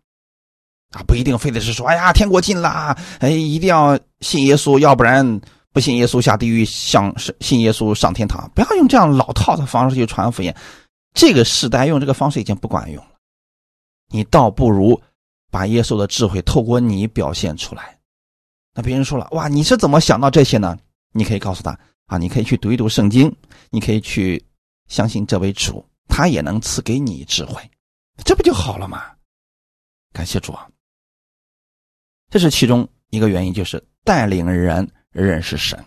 [0.93, 5.41] 啊，不一定非得是说，哎呀，天国近了，哎，一定要信耶稣，要不然
[5.73, 8.49] 不信耶稣下地狱，想信耶稣上天堂。
[8.55, 10.55] 不要用这样老套的方式去传福音，
[11.13, 13.11] 这个时代用这个方式已经不管用了。
[14.11, 15.03] 你倒不如
[15.55, 17.97] 把耶稣的智慧透过你表现出来。
[18.75, 20.77] 那别人说了，哇，你是怎么想到这些呢？
[21.13, 23.33] 你可以告诉他，啊，你可以去读一读圣经，
[23.71, 24.45] 你可以去
[24.89, 27.63] 相信这位主，他也能赐给你智慧。
[28.25, 29.13] 这不就好了吗？
[30.13, 30.69] 感谢主啊！
[32.31, 35.79] 这是其中一个原因，就是带领人认识神，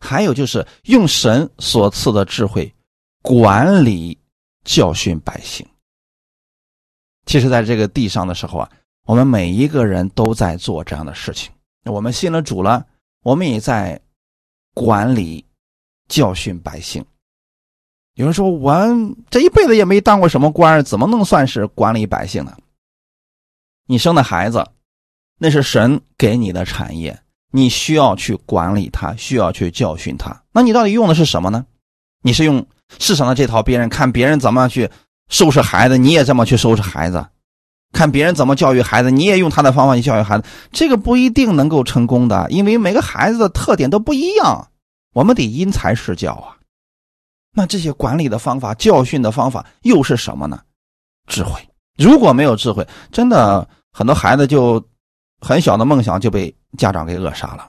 [0.00, 2.74] 还有就是用神所赐的智慧
[3.22, 4.18] 管理
[4.64, 5.64] 教训百姓。
[7.26, 8.70] 其实，在这个地上的时候啊，
[9.06, 11.52] 我们每一个人都在做这样的事情。
[11.84, 12.84] 我们信了主了，
[13.22, 14.00] 我们也在
[14.74, 15.44] 管理
[16.08, 17.04] 教训百姓。
[18.14, 18.74] 有人说：“我
[19.30, 22.56] 这一辈子也没当过什么官，怎么能算是管理百姓呢？”
[23.86, 24.66] 你生的孩子，
[25.38, 27.18] 那是神给你的产业，
[27.50, 30.42] 你需要去管理他，需要去教训他。
[30.52, 31.64] 那你到底用的是什么呢？
[32.22, 32.66] 你是用
[32.98, 34.90] 世上的这套，别人看别人怎么样去
[35.30, 37.18] 收拾孩子，你也这么去收拾孩子；
[37.92, 40.44] 看别人怎么教育孩子，你也用他的方法去教育孩子。
[40.70, 44.68] 这个不一定能够成功的，因为每个孩子的特点都不一样，
[45.14, 46.58] 我们得因材施教啊。
[47.52, 50.60] 那这些管理的方法、教训的方法又是什么呢？
[51.26, 51.60] 智慧。
[51.96, 54.84] 如果没有智慧，真的很多孩子就
[55.40, 57.68] 很小的梦想就被家长给扼杀了。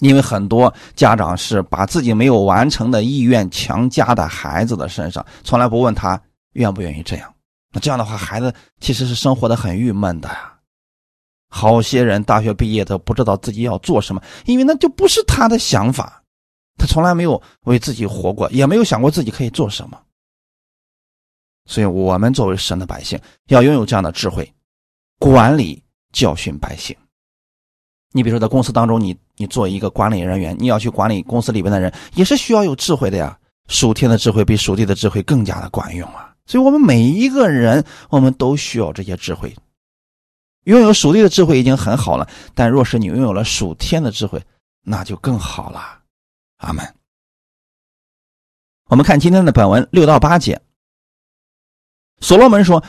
[0.00, 6.20] 因为很多家长是把自己没有完成的意愿强加在孩子的身上，从来不问他
[6.56, 7.32] 愿不愿意这样。
[7.72, 10.52] 那这样的话，孩子其实是生活的很郁闷的呀。
[11.48, 16.22] 好些人大学毕业都不知道自己要做什么，因为那就不是他的想法。
[16.78, 19.98] 他从来没有为自己活过，也没有想过自己可以做什么。
[21.66, 24.52] 所以，我们作为神的百姓，要拥有这样的智慧，
[25.18, 25.82] 管理、
[26.12, 26.94] 教训百姓。
[28.12, 33.38] 你比如说，在公司当中，你你做一个管理人员，你要去管理公司里边的人，也是需要有智慧的呀。
[33.68, 36.25] 属天的智慧比属地的智慧更加的管用啊！
[36.46, 39.54] 所以，我们每一个人，我们都需要这些智慧。
[40.64, 44.42] 拥有属地的智慧已经很好了，但若是你拥有了属天的智慧，
[44.82, 46.00] 那就更好了。
[46.58, 46.84] 阿门。
[48.88, 50.60] 我们看今天的本文六到八节。
[52.20, 52.82] 所罗门说：“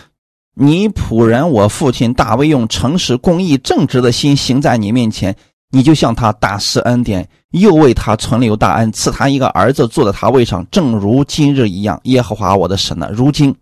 [0.53, 5.35] 你仆人我父亲大卫用诚实、公义、正直的心行在你面前，
[5.69, 11.99] 你就向他大施恩典，又为他存留大恩，赐他一个儿子坐在他位上，正如今日一样。
[12.03, 13.09] 耶和华我的神呢？
[13.11, 13.55] 如今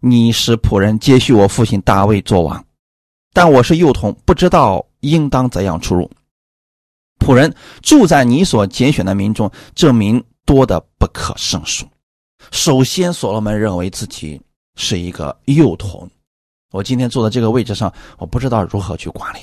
[0.00, 2.64] 你使仆人接续我父亲大卫做王，
[3.32, 6.10] 但我是幼童，不知道应当怎样出入。”
[7.20, 11.86] 仆人住在你所拣选的民中，这民多的不可胜数。
[12.50, 14.40] 首先，所罗门认为自己
[14.76, 16.08] 是一个幼童。
[16.72, 19.38] 我今天坐在这个位置上，我不知道如何去管理。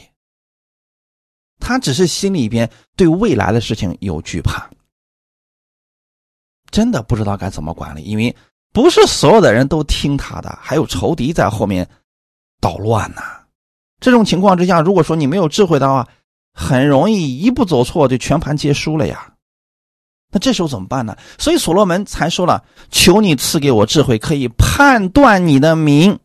[1.60, 4.70] 他只是心里边对未来的事情有惧怕，
[6.72, 8.36] 真的不知道该怎么管理，因为
[8.74, 11.88] 不是所有的人都听他的，还有仇敌在后面
[12.62, 13.22] 捣乱呢。
[13.99, 16.08] 这种情况之下，如果说你没有智慧的话，
[16.53, 19.34] 很容易一步走错就全盘皆输了呀，
[20.32, 21.18] 那这时候怎么办呢？
[21.38, 26.20] 所以所罗门才说了：“求你赐给我智慧，可以判断你的名，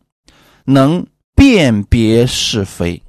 [0.65, 1.05] 能
[1.35, 3.01] 辨别是非，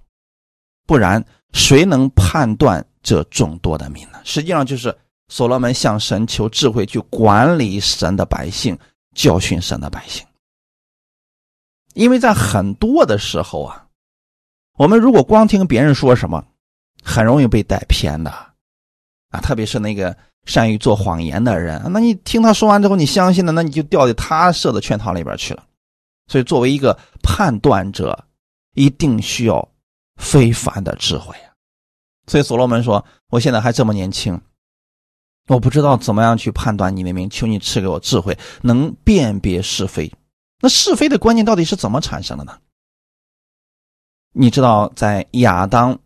[0.86, 1.24] 不然
[1.54, 4.94] 谁能判断这众多的名呢？”实际上就是
[5.28, 8.78] 所罗门向神求智慧，去管理神的百姓，
[9.14, 10.26] 教训神的百姓。
[11.94, 13.86] 因为在很多的时候啊，
[14.76, 16.44] 我们如果光听别人说什么，
[17.02, 18.30] 很容易被带偏的
[19.30, 25.64] 啊，特别是那个善于做谎言的人，那你听他说完之后，你相信了，那你就掉在他设的圈套里边去了。
[26.26, 28.24] 所以，作为一个判断者，
[28.74, 29.68] 一定需要
[30.16, 31.52] 非凡的智慧啊。
[32.26, 34.40] 所以，所罗门说：“我现在还这么年轻，
[35.48, 40.10] 我不知道怎么样去判断你的名，求你赐给我智慧，能辨别是非。
[40.60, 42.58] 那是非的观念到底是怎么产生的呢？
[44.32, 45.98] 你知道，在亚当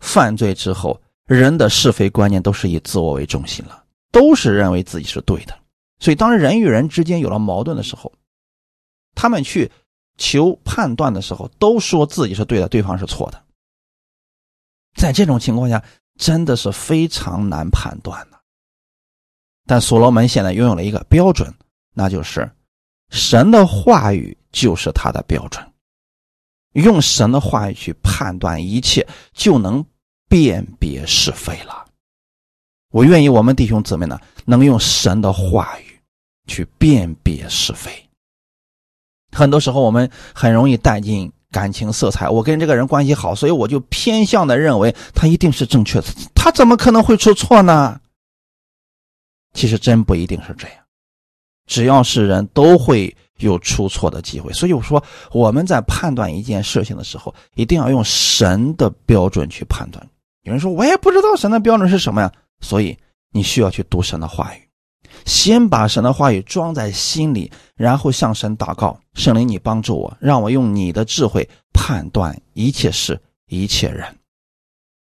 [0.00, 5.58] 犯罪之后，人的是非观念都是以自我为中心了，都是认为自己是对的。
[5.98, 8.12] 所以，当人与人之间有了矛盾的时候，
[9.14, 9.72] 他们去
[10.18, 13.42] 求判断的时候，都说自己是对的，对方是错的。
[14.94, 15.82] 在这种情况下，
[16.18, 18.38] 真的是非常难判断的。
[19.64, 21.54] 但所罗门现在拥有了一个标准，
[21.94, 22.50] 那就是
[23.10, 25.64] 神的话语就是他的标准，
[26.72, 29.84] 用神的话语去判断一切，就能
[30.28, 31.86] 辨别是非了。
[32.90, 36.00] 我愿意我们弟兄姊妹呢，能用神的话语
[36.46, 38.07] 去辨别是非。
[39.32, 42.28] 很多时候，我们很容易带进感情色彩。
[42.28, 46.06] 我跟这个人关系好，所以我就偏向的认为他一定是正确的。
[46.34, 48.00] 他怎么可能会出错呢？
[49.54, 50.76] 其实真不一定是这样。
[51.66, 54.52] 只要是人都会有出错的机会。
[54.52, 55.02] 所以我说，
[55.32, 60.06] 我们在判断一件事情的时候，一定要用神的标准去判断。
[60.42, 62.32] 有人说，我也不知道神的标准是什么呀？
[62.60, 62.96] 所以
[63.32, 64.67] 你需要去读神的话语。
[65.26, 74.16] 先把神的话语装在心里，然后向神祷告：“圣灵，你帮助我，让我用你的智慧判断一切事、一切人，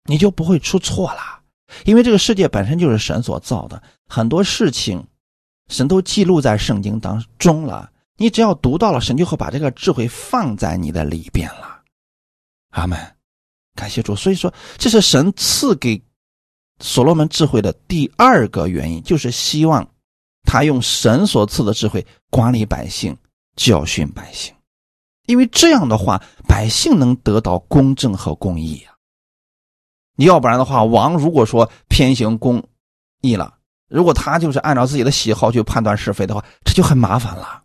[0.04, 1.20] 你就不会出错了。
[1.84, 5.04] 因为这个世界本身就是神所造的，很多事情
[5.68, 7.90] 神都记录在圣经当中了。
[8.16, 11.80] 你只要读到了，神就会把这个智慧放在你的里边了。
[12.70, 12.98] 阿门，
[13.74, 14.14] 感谢主。
[14.14, 16.00] 所以说，这是神赐给
[16.78, 19.88] 所罗门智慧的第二个原因，就是希望。
[20.44, 23.16] 他用神所赐的智慧管理百姓，
[23.56, 24.54] 教训百姓，
[25.26, 28.92] 因为这样的话，百姓能得到公正和公义呀。
[30.16, 32.62] 你要不然的话，王如果说偏行公
[33.20, 37.62] 义了，如果他就是按照自己的喜好去判断是非的话，这就很麻烦了。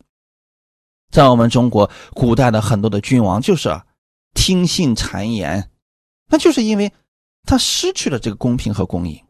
[1.12, 3.82] 在我们中国古代的很多的君王，就是
[4.34, 5.70] 听信谗言，
[6.28, 6.92] 那就是因为
[7.44, 9.24] 他失去了这个公平和公义，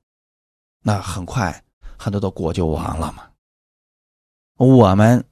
[0.83, 1.63] 那很快
[1.97, 3.28] 很多的国就亡了嘛。
[4.59, 5.23] 我们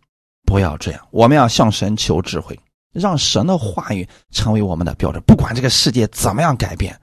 [0.45, 2.57] 不要这样，我们要向神求智慧，
[2.93, 5.21] 让神的话语成为我们的标准。
[5.27, 6.97] 不管这个世界怎么样改变，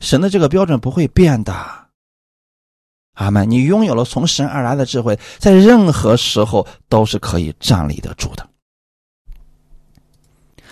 [0.00, 1.54] 神的这个标准不会变的。
[3.14, 3.48] 阿门！
[3.48, 8.48] 你拥有了从神而来的智慧，在任何时候都是可以站立得住的。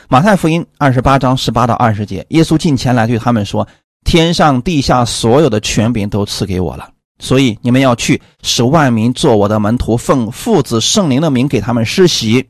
[0.08, 3.68] 马太福音二十八章十八到二十节，耶稣近前来对他们说
[4.04, 12.48] ：“天上地下所有的权柄都赐给我了。”所以你们要去，使万民做我的门徒，奉父子圣灵的名给他们施洗。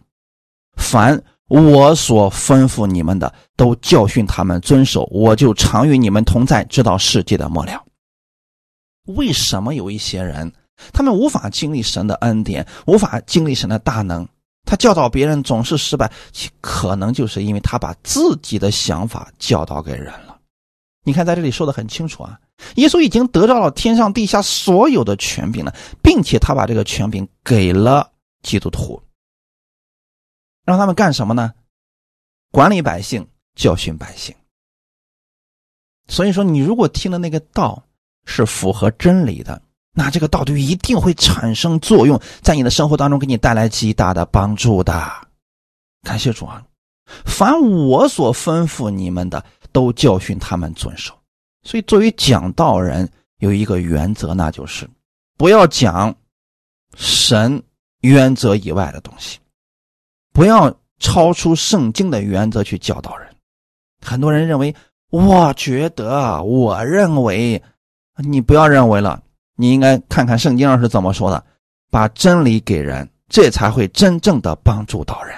[0.76, 5.08] 凡我所吩咐你们的，都教训他们遵守。
[5.10, 7.82] 我就常与你们同在，直到世界的末了。
[9.06, 10.52] 为什么有一些人，
[10.92, 14.28] 他们无法经历神的恩典，无法经历神的大能？
[14.66, 20.12] 他教导别人总是失败，其可能就是因为他把自己的想法教导给人。
[21.08, 22.38] 你看，在这里说的很清楚啊。
[22.74, 29.02] 耶稣已经得到了天上地下所有的权柄了，并且他把这个权柄给了基督徒，
[30.66, 31.54] 让他们干什么呢？
[32.50, 34.34] 管理百姓，教训百姓。
[36.08, 37.82] 所以说，你如果听的那个道
[38.26, 39.62] 是符合真理的，
[39.94, 45.10] 那这个道就一定会产生作用，在你的生活当中给你带来极大的帮助的。
[46.02, 46.62] 感谢主啊！
[47.24, 49.42] 凡我所吩咐你们的，
[49.72, 51.14] 都教训他们遵守。
[51.62, 53.08] 所以，作为讲道人，
[53.38, 54.88] 有一个原则，那就是
[55.36, 56.14] 不要讲
[56.96, 57.62] 神
[58.00, 59.38] 原则以外的东西，
[60.32, 63.28] 不要超出圣经的原则去教导人。
[64.00, 64.74] 很多人认为，
[65.10, 67.62] 我觉得，我认为，
[68.16, 69.22] 你不要认为了，
[69.56, 71.44] 你应该看看圣经上是怎么说的，
[71.90, 75.36] 把真理给人，这才会真正的帮助到人。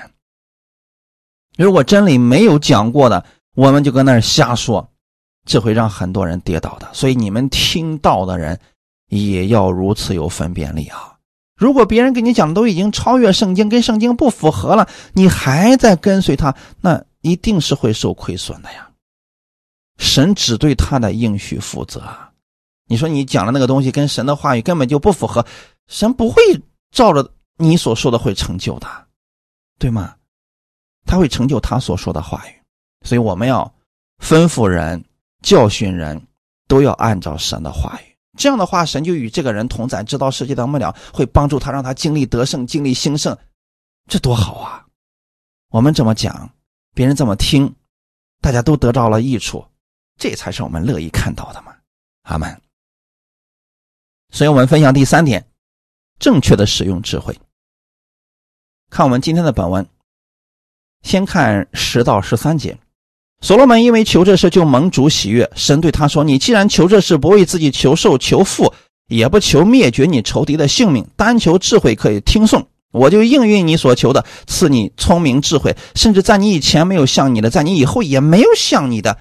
[1.57, 3.24] 如果真理没有讲过的，
[3.61, 4.90] 我们就搁那儿瞎说。
[5.44, 8.58] 这会让很多人跌倒的，所以你们听到的人
[9.08, 11.16] 也要如此有分辨力啊！
[11.56, 18.90] 如果别人给你讲的都已经超越圣经，跟圣经不符合了，你还在跟随他，那一定是会受亏损的呀。
[19.98, 22.02] 神只对他的应许负责。
[22.86, 25.44] 你说你讲的那个东西跟神的话语根本就不符合，
[25.88, 26.42] 神不会
[26.92, 28.86] 照着你所说的会成就的，
[29.78, 30.14] 对吗？
[31.06, 32.59] 他会成就他所说的话语，
[33.05, 33.74] 所以我们要
[34.18, 35.05] 吩咐人。
[35.42, 36.22] 教训人，
[36.68, 38.14] 都要按照神的话语。
[38.36, 43.34] 这样的话，神就与这个人同在，知道世界的末了，会帮助他，让他经历得胜，经历兴盛，
[44.07, 44.86] 这多好啊！
[45.70, 46.53] 我们这么讲，
[46.94, 47.74] 别人这么听，
[48.42, 49.64] 大家都得到了益处，
[50.18, 51.74] 这才是我们乐意看到的嘛。
[52.24, 52.61] 阿门。
[54.28, 55.42] 所以我们分享第三点，
[56.18, 57.34] 正确的使用智慧。
[58.90, 59.88] 看我们今天的本文，
[61.01, 62.78] 先看十到十三节。
[63.41, 68.72] 所罗门因为求这事就蒙主喜悦，神对他说：“你既然求这事，不为自己求寿求富，
[69.09, 79.16] 也不求灭绝你仇敌的性命，单求智慧可以听颂，我就应允你所求的，赐你聪明智慧，甚至在你以前没有像你的，在你以后也没有像你的。”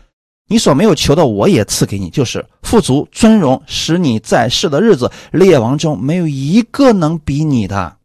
[0.52, 7.98] 你所没有求的，我也赐给你，就是富足、尊荣，使你在世的日子，列王中没有一个能比你的。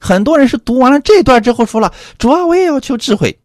[0.00, 3.38] 很多人是读完了这段之后说了：“主啊，我也要求智慧。”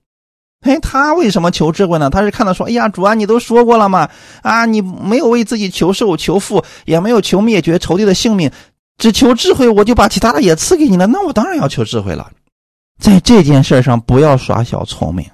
[0.67, 2.09] 哎，他为什么求智慧呢？
[2.09, 4.09] 他是看到说：“哎呀，主啊，你都说过了嘛，
[4.41, 8.51] 啊，你没有为自己求寿求富，也没有求灭绝仇敌的性命，
[8.97, 11.07] 只求智慧，我就把其他的也赐给你了。
[11.07, 12.31] 那我当然要求智慧了。
[12.99, 15.25] 在这件事上，不要耍小聪明。”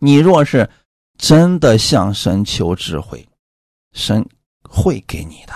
[0.00, 0.68] 你若是
[1.16, 3.26] 真的向神求智慧，
[3.94, 4.26] 神
[4.68, 5.52] 会给你的。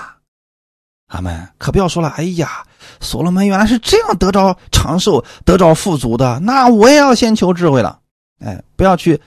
[1.08, 1.48] 阿门。
[1.58, 2.64] 可不要说了，哎呀，
[3.00, 7.98] 所罗门原来是这样得着长寿、得着富足的，那我也要先求智慧了。
[8.38, 9.20] 哎，不要去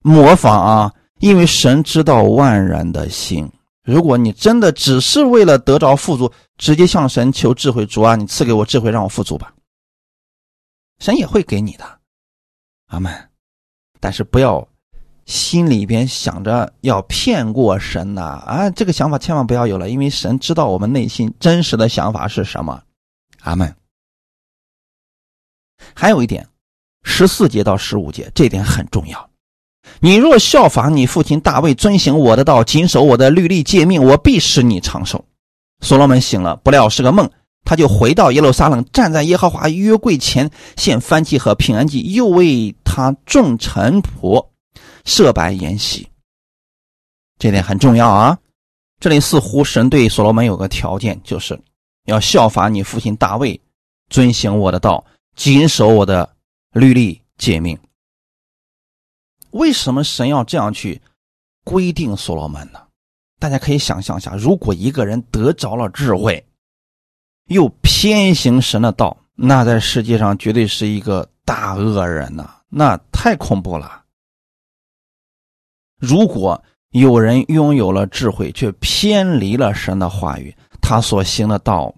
[0.00, 3.50] 模仿啊，因为神知道万人的心。
[3.84, 9.52] 如果你真的只是为了得着富足，直接向神求智慧，主啊，你赐给我智慧，让我富足吧，
[11.00, 11.98] 神也会给你的。
[12.86, 13.28] 阿门。
[13.98, 14.66] 但是不要
[15.26, 18.70] 心里边想着要骗过神呐啊！
[18.70, 22.82] 这个想法千万不要有了，因为神知道我们内心真实的想法是什么。
[23.42, 23.74] 阿门。
[25.94, 26.48] 还有一点，
[27.02, 29.30] 十四节到十五节，这点很重要。
[30.00, 35.24] 你若效仿你父亲大卫，遵行我的道，谨守我的律例诫命，我必使你长寿。
[35.80, 37.30] 所罗门醒了，不料是个梦。
[37.64, 44.44] 他就回到耶路撒冷，站在耶和华约柜前献燔祭和平安祭，又为他众臣仆
[45.04, 46.08] 设摆筵席。
[47.38, 48.38] 这点很重要啊！
[48.98, 51.60] 这里似乎神对所罗门有个条件，就是
[52.06, 53.60] 要效法你父亲大卫，
[54.10, 55.04] 遵行我的道，
[55.36, 56.28] 谨守我的
[56.72, 57.78] 律例诫命。
[59.50, 61.00] 为什么神要这样去
[61.64, 62.80] 规定所罗门呢？
[63.38, 66.46] 大家可以想象一下，如果一个人得着了智慧，
[67.48, 72.62] 又偏行神的道，那在世界上绝对是一个大恶人呐！
[72.68, 74.04] 那太恐怖了。
[75.98, 81.94] 如果有人拥有了智慧，却偏离了神的话语，他所行的道，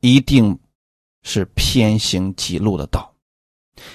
[0.00, 0.58] 一定
[1.22, 3.11] 是偏行己路的道，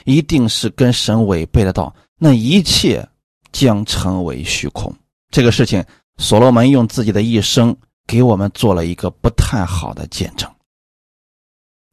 [0.06, 1.94] 一定是跟神违背的道。
[2.20, 3.08] 那一切
[3.52, 4.94] 将成为虚空。
[5.30, 5.84] 这个事情，
[6.18, 7.76] 所罗门用自己的一生
[8.08, 10.50] 给我们做了一个不太好的见证。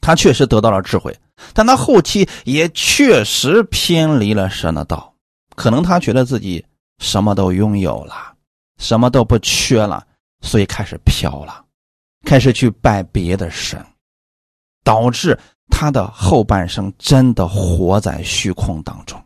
[0.00, 1.14] 他确实得到了智慧，
[1.52, 5.14] 但他后期也确实偏离了神的道。
[5.56, 6.64] 可能他觉得自己
[6.98, 8.34] 什么都拥有了，
[8.78, 10.06] 什么都不缺了，
[10.42, 11.64] 所以开始飘了，
[12.24, 13.84] 开始去拜别的神，
[14.82, 15.38] 导致
[15.70, 19.22] 他的后半生真的活在虚空当中，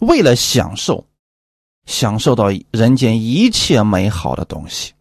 [0.00, 1.06] 为了享受，
[1.86, 4.92] 享受到人间一切美好的东西。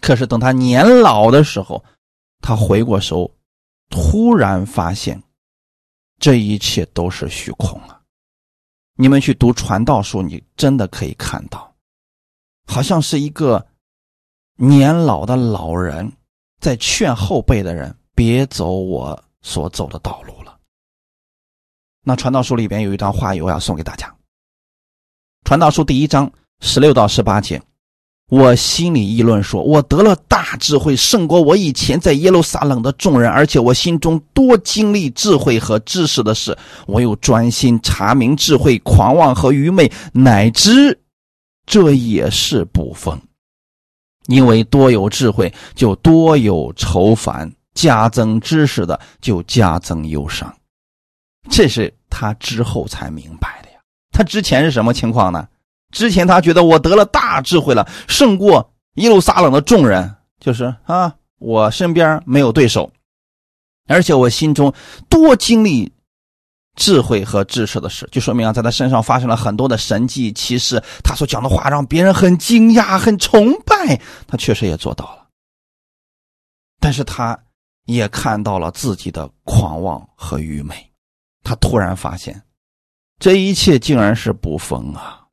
[0.00, 1.84] 可是等他年老的时候，
[2.40, 3.30] 他回过头。
[3.88, 5.22] 突然发现，
[6.18, 8.02] 这一切都是虚空啊！
[8.96, 11.72] 你们去读传道书，你真的可以看到，
[12.66, 13.64] 好像是一个
[14.56, 16.12] 年老的老人
[16.60, 20.58] 在劝后辈的人别走我所走的道路了。
[22.02, 24.12] 那传道书里边有一段话语，我要送给大家。
[25.44, 26.30] 传道书第一章
[26.60, 27.62] 十六到十八节。
[28.28, 36.58] 我心里议论说：“我得了大智慧，胜过我以前在耶路撒冷的众人，而且我心中多经历智慧和知识的事。
[36.88, 41.00] 我又专心查明智慧、狂妄和愚昧，乃知
[41.66, 43.16] 这也是不疯。
[44.26, 50.52] 因为多有智慧，就多有愁烦；加增知识的，就加增忧伤。
[51.48, 53.78] 这是他之后才明白的呀。
[54.10, 55.46] 他之前是什么情况呢？”
[55.92, 62.90] 之前他觉得我得了大智慧了，胜过耶路撒冷的众人，就是啊，我身边没有对手，
[63.86, 64.74] 而且我心中
[65.08, 65.92] 多经历
[66.74, 75.28] 智慧和知识的事，就说明啊，在他身上发生了很多的神迹奇事，他所讲的话让别人很惊讶、很崇拜，他确实也做到了。
[76.80, 77.38] 但是他
[77.86, 80.92] 也看到了自己的狂妄和愚昧，
[81.42, 82.40] 他突然发现，
[83.18, 85.26] 这一切竟然是不逢啊。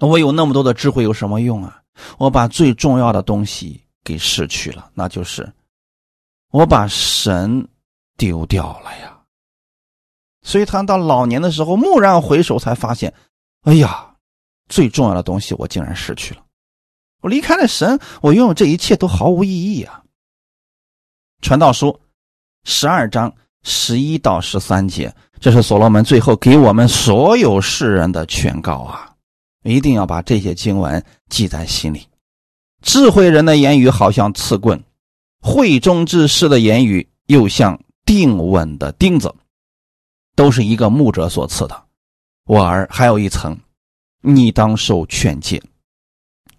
[0.00, 1.82] 我有那么多的智慧有什么用啊？
[2.18, 5.50] 我把最重要的东西给失去了，那就是
[6.50, 7.66] 我把神
[8.18, 9.18] 丢掉了呀。
[10.42, 13.14] 所以他到老年的时候蓦然回首，才发现，
[13.62, 14.14] 哎呀，
[14.68, 16.44] 最重要的东西我竟然失去了。
[17.22, 20.02] 我离开了神，我拥有这一切都毫无意义啊。
[21.40, 21.98] 传道书
[22.64, 23.32] 十二章
[23.62, 29.12] 十一到十三节，这是所罗门最后给我们所有世人的劝告啊！
[29.62, 32.06] 一定要把这些经文记在心里。
[32.82, 34.82] 智慧人的言语好像刺棍，
[35.40, 39.34] 慧中之士的言语又像定稳的钉子，
[40.36, 41.84] 都是一个牧者所赐的。
[42.44, 43.58] 我儿，还有一层，
[44.20, 45.60] 你当受劝诫。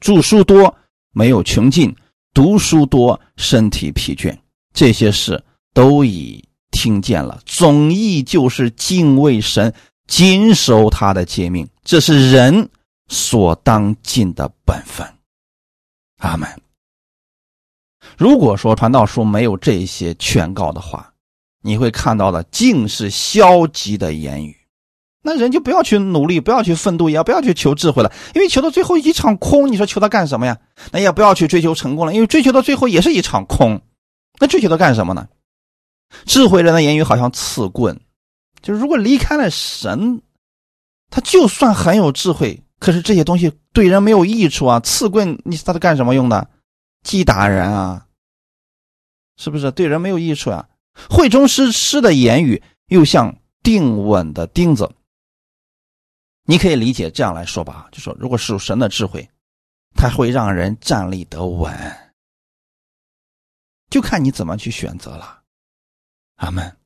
[0.01, 0.75] 著书多
[1.11, 1.95] 没有穷尽，
[2.33, 4.37] 读书多身体疲倦，
[4.77, 7.41] 这些事都已听见了。
[7.47, 9.73] 总意就是敬畏神，
[10.05, 12.69] 谨守他的诫命，这是人
[13.07, 15.03] 所当尽的本分。
[16.19, 16.47] 阿门。
[18.19, 21.11] 如果说传道书没有这些劝告的话，
[21.63, 24.55] 你会看到的尽是消极的言语。
[25.23, 29.71] 那人就不要去努力，不要去奋斗，也不要去求智慧了，因为求到最后一场空。
[29.71, 30.59] 你说求他干什么呀？
[30.91, 33.81] 那也不要去追求成功了，因为追求到最后也是一场空。
[34.39, 35.27] 那具体都干什么呢？
[36.25, 37.99] 智慧人的言语好像刺棍，
[38.61, 40.21] 就是如果离开了神，
[41.09, 44.79] 他就算很有智慧，可是这些东西对人没有益处啊。
[44.79, 46.49] 刺棍，你他是干什么用的？
[47.03, 48.05] 击打人啊，
[49.37, 50.67] 是不是对人没有益处啊？
[51.09, 54.89] 会中师师的言语又像定稳的钉子。
[56.45, 59.29] 你可以理解这样来说吧，就说如果属神的智慧，
[59.95, 61.73] 它会让人站立得稳，
[63.89, 65.41] 就看你怎么去选择了。
[66.35, 66.77] 阿门。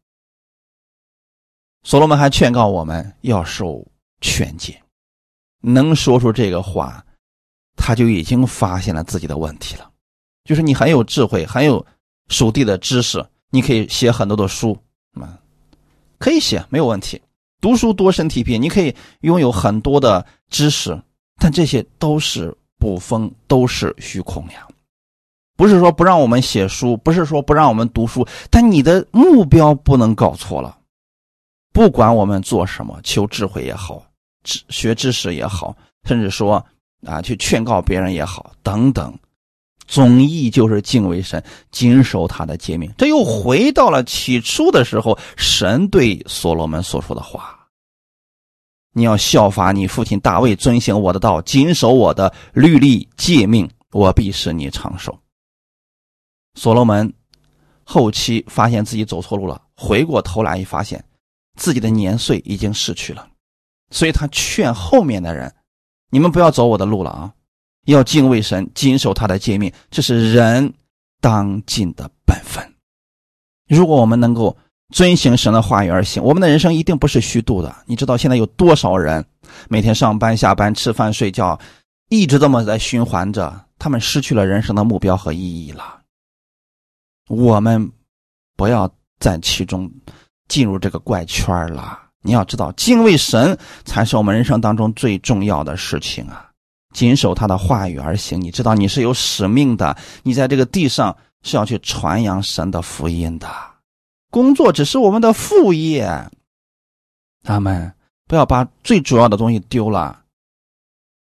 [1.83, 3.85] 所罗门还劝告我们要受
[4.21, 4.79] 劝诫，
[5.61, 7.03] 能说出这个话，
[7.75, 9.91] 他就已经发现了自己的问题了。
[10.43, 11.85] 就是你很有智慧，很有
[12.29, 14.77] 属地的知识，你可以写很多的书，
[15.13, 15.39] 啊，
[16.19, 17.21] 可以写没有问题。
[17.59, 20.99] 读书多身体疲，你可以拥有很多的知识，
[21.37, 24.67] 但这些都是捕风，都是虚空呀。
[25.61, 30.75] 不是说不让我们写书，不是说不让我们读书，但你的目标不能搞错了。
[31.71, 34.03] 不管我们做什么，求智慧也好，
[34.43, 36.65] 知学知识也好，甚至说
[37.05, 39.15] 啊去劝告别人也好，等等，
[39.85, 42.91] 总意就是敬畏神，谨守他的诫命。
[42.97, 47.67] 这又回到了起初的时候，神对所罗门所说的话。
[48.93, 55.15] 你要效法你父亲大卫，遵行我的道，谨守我的律例诫命，我必使你长寿。
[56.55, 57.13] 所罗门
[57.83, 61.03] 后期发现自己走错路了，回过头来一发现
[61.57, 63.27] 自己的年岁已经逝去了，
[63.89, 65.53] 所以他劝后面的人
[66.11, 67.33] ：“你们不要走我的路了啊，
[67.85, 70.73] 要敬畏神，谨守他的诫命，这是人
[71.19, 72.75] 当尽的本分。
[73.67, 74.57] 如果我们能够。”
[74.93, 77.73] 遵行神的话语而行，我们的人生一定不是虚度的。
[77.85, 79.25] 你知道现在有多少人
[79.69, 81.57] 每天上班、下班、吃饭、睡觉，
[82.09, 86.00] 一直这么在循环着，他们失去了人生的目标和意义了。
[87.31, 87.89] 我们
[88.57, 89.89] 不要在其中
[90.49, 91.97] 进入这个怪圈了。
[92.21, 96.49] 你要知道，敬畏神才是我们人生当中最重要的事情啊！
[96.93, 103.47] 谨守他的话语而行，你知道你是有使命的，你在这个地上是要去传扬神的福音的。
[104.29, 106.29] 工作只是我们的副业，
[107.43, 107.93] 他们
[108.27, 110.23] 不要把最主要的东西丢了，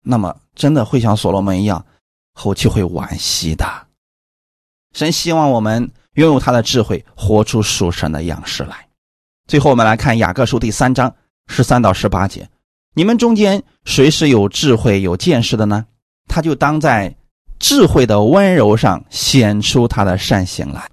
[0.03, 1.85] 那么真的会像所罗门一样，
[2.33, 3.86] 后期会惋惜的。
[4.97, 8.87] 神希望我们拥有他的智慧，活出属神的样式来。
[9.47, 11.13] 最后，我们来看雅各书第三章
[11.45, 12.49] 十三到十八节：
[12.95, 15.85] 你们中间谁是有智慧、有见识的呢？
[16.27, 17.15] 他就当在
[17.59, 20.89] 智慧的温柔上显出他的善行来。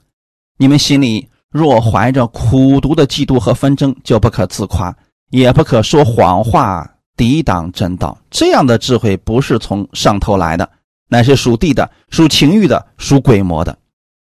[0.59, 1.27] 你们心里。
[1.51, 4.93] 若怀着苦毒的嫉妒和纷争，就不可自夸，
[5.31, 8.19] 也不可说谎话抵挡真道。
[8.29, 10.69] 这样的智慧不是从上头来的，
[11.07, 13.79] 乃是属地的、属情欲的、属鬼魔的。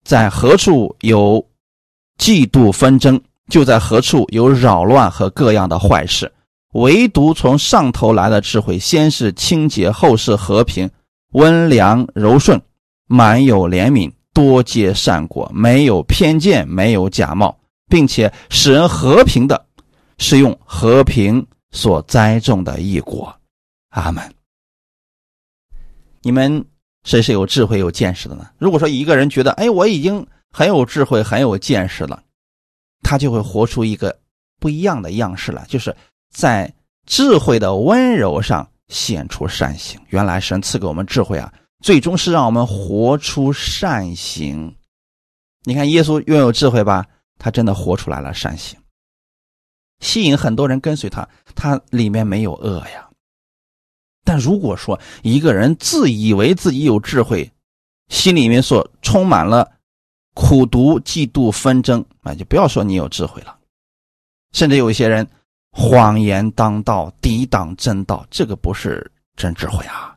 [0.05, 1.44] 在何处有
[2.18, 6.32] 嫉妒纷争，就在何处有扰乱和各样的坏事。
[6.74, 10.88] 唯独从上头来的智慧，先是清洁，后是和平，
[11.32, 12.61] 温良柔顺，
[13.07, 14.12] 满有怜悯。
[14.32, 19.66] 多结善果，没有偏见，没有假冒，并且使人和平的，
[20.18, 23.34] 是用和平所栽种的异果。
[23.88, 24.22] 阿门。
[26.22, 26.64] 你们
[27.05, 28.51] 谁是有智慧、有见识的呢？
[28.59, 32.22] 如果说一个人觉得，哎，我已经很有智慧、很有见识了，
[33.03, 34.18] 他就会活出一个
[34.59, 35.96] 不一样的样式来，就是
[36.30, 36.72] 在
[37.07, 40.01] 智慧的温柔上显出善行。
[40.09, 44.76] 原来神赐给我们智慧啊，最终是让我们活出善行。
[45.64, 47.07] 你看，耶稣拥有智慧吧，
[47.38, 48.78] 他真的活出来了善行，
[50.01, 51.28] 吸引很多人跟随他。
[51.55, 53.10] 他里面没有恶呀。
[54.25, 57.51] 但如果说一个人自以为自己有智慧，
[58.09, 59.71] 心里面所充满了
[60.35, 63.59] 苦毒、嫉妒、纷争，那就不要说你有智慧了。
[64.53, 65.29] 甚至有一些人
[65.71, 70.16] 谎言当道，抵挡真道，这个不是真智慧啊。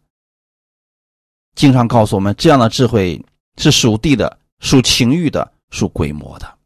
[1.56, 3.24] 经常告诉我们，这样的智慧
[3.58, 6.58] 是属地的、属情欲的、属鬼魔的。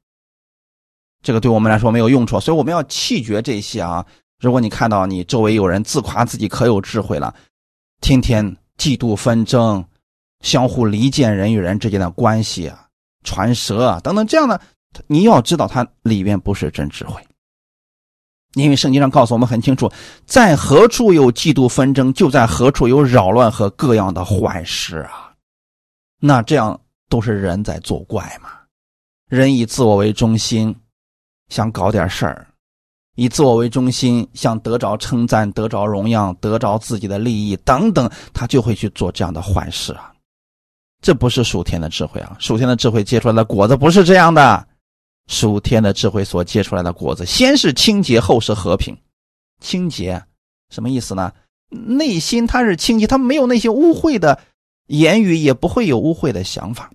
[1.21, 4.05] 这个对我们来说没有用处，所以我们要弃绝这些啊。
[4.39, 7.33] 如果你看到你周围有人自夸自己可有智慧了，
[8.01, 8.45] 天天
[8.77, 9.83] 嫉妒纷争，
[10.41, 12.87] 相互离间人与人之间的关系啊，
[13.23, 14.61] 传舌啊等等这样的，
[15.07, 17.21] 你要知道它里面不是真智慧。
[18.53, 19.91] 因为圣经上告诉我们很清楚，
[20.25, 25.33] 在何处有嫉妒纷争，就在何处有扰乱和各样的坏事啊。
[26.19, 26.79] 那这样
[27.09, 28.49] 都是人在作怪嘛？
[29.29, 30.75] 人以自我为中心，
[31.49, 32.47] 想搞点事儿。
[33.17, 40.13] 以自我为中心，想得着称赞、得着荣耀、得着自己的利益等等，他就会去做这样的坏事啊！
[41.01, 42.37] 这不是属天的智慧啊！
[42.39, 44.67] 属天的智慧结出来的果子不是这样的。
[45.27, 48.95] 属天的智慧所结出来的果子，先是清洁，后是和平。
[49.59, 50.23] 清洁
[50.69, 51.33] 什么意思呢？
[51.69, 54.39] 内心它是清洁，它没有那些污秽的
[54.85, 56.89] 言语，也不会有污秽的想法。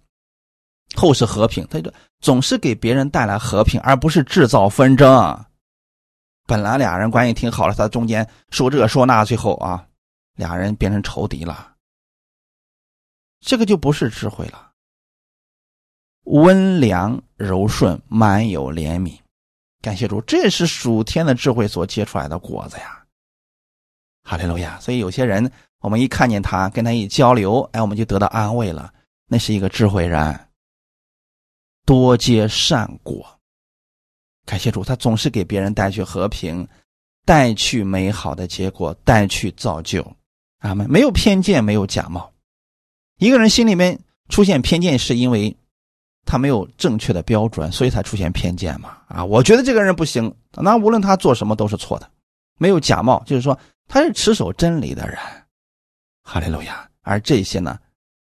[0.95, 5.45] 后是和平，它就总是给别人带来和平，而不是制造纷争。
[6.53, 9.89] 本来俩人关系挺好的，他中间说这说那，最后啊，
[10.35, 11.75] 俩人变成仇敌了。
[13.41, 14.71] 这个就不是智慧了。
[16.25, 19.19] 温良柔顺，满有怜悯，
[19.81, 23.03] 感谢主，这是属天的智慧所结出来的果子呀。
[24.23, 24.79] 哈利路亚！
[24.79, 28.93] 所以有些人，我们一看见他，跟他一交流，哎，我们就得到安慰了。
[29.27, 30.39] 那是一个智慧人，
[31.87, 33.41] 多结善果。
[34.45, 36.67] 感谢主，他总是给别人带去和平，
[37.25, 40.05] 带去美好的结果，带去造就。
[40.59, 40.91] 阿门。
[40.91, 42.33] 没有偏见，没有假冒。
[43.19, 45.57] 一个人心里面出现偏见，是因为
[46.27, 48.99] 他没有正确的标准，所以才出现偏见嘛。
[49.07, 52.11] 啊，我觉得这个人不行，那无论他做什么都是错的。
[52.59, 55.17] 没有假冒，就是说他是持守真理的人。
[56.25, 56.89] 哈利路亚。
[57.03, 57.79] 而这些呢，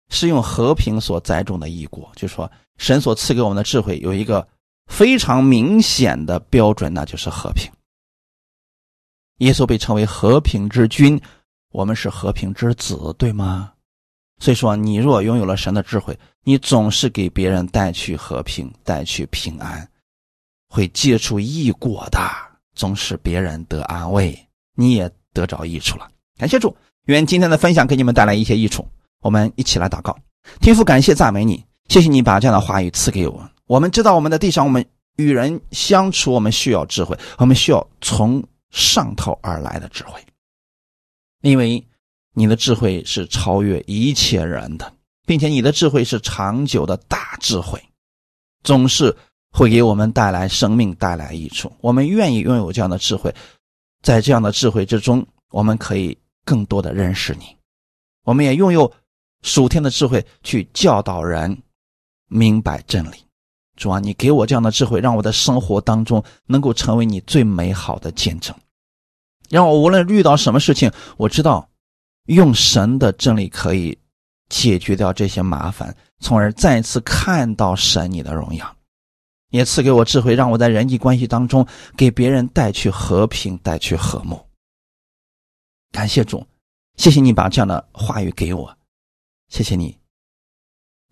[0.08, 4.46] 是用和平所栽种的异果，就是说神所赐给我们的智慧有一个。
[4.86, 7.70] 非常明显的标准，那就是和平。
[9.38, 11.20] 耶稣被称为和平之君，
[11.72, 13.72] 我们是和平之子，对吗？
[14.38, 19.88] 所以说，你若拥有了神的智慧，你总是给别人带去和平，带去平安，
[20.68, 22.20] 会结出益果的，
[22.74, 24.36] 总使别人得安慰，
[24.74, 26.10] 你也得着益处了。
[26.38, 26.76] 感谢主，
[27.06, 28.86] 愿今天的分享给你们带来一些益处。
[29.20, 30.16] 我们一起来祷告，
[30.60, 33.48] 天父，感谢赞美你，谢谢你把这样的话语赐给我。
[33.72, 34.84] 我们知道，我们的地上，我们
[35.16, 40.22] 与人相处，我们需要智慧，我们需要从上头而来的智慧，
[41.40, 41.82] 因为
[42.34, 44.92] 你的智慧是超越一切人的，
[45.24, 47.82] 并且你的智慧是长久的大智慧，
[48.62, 49.16] 总是
[49.50, 51.72] 会给我们带来生命，带来益处。
[51.80, 53.34] 我们愿意拥有这样的智慧，
[54.02, 56.14] 在这样的智慧之中，我们可以
[56.44, 57.56] 更多的认识你，
[58.24, 58.92] 我们也拥有
[59.40, 61.62] 属天的智慧去教导人
[62.28, 63.14] 明白真理。
[63.76, 68.54] 主啊，你给我这样的智慧，让我的生活当中能够成为你最美好的见证，
[69.48, 71.68] 让我无论遇到什么事情，我知道
[72.26, 73.98] 用神的真理可以
[74.48, 78.76] 解决掉这些麻烦，从而再次看到神你的荣耀，
[79.48, 81.66] 也赐给我智慧，让我在人际关系当中
[81.96, 84.38] 给别人带去和平，带去和睦。
[85.90, 86.46] 感谢主，
[86.96, 88.76] 谢谢你把这样的话语给我，
[89.48, 89.96] 谢谢你，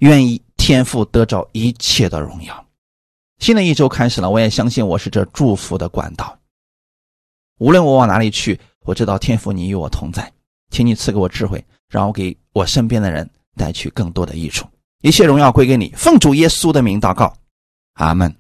[0.01, 0.43] 愿意。
[0.63, 2.67] 天赋得着一切的荣耀。
[3.39, 6.39] 新的一周开始了，我也相信我是这祝福的管道。
[7.59, 10.31] 无论我往哪里去，我知道天赋你与我同在，
[10.71, 14.69] 请你赐给我智慧，让我给我身边的人带去更多的益处。
[15.01, 17.35] 一切荣耀归给你，奉主耶稣的名祷告，
[17.95, 18.33] 阿门。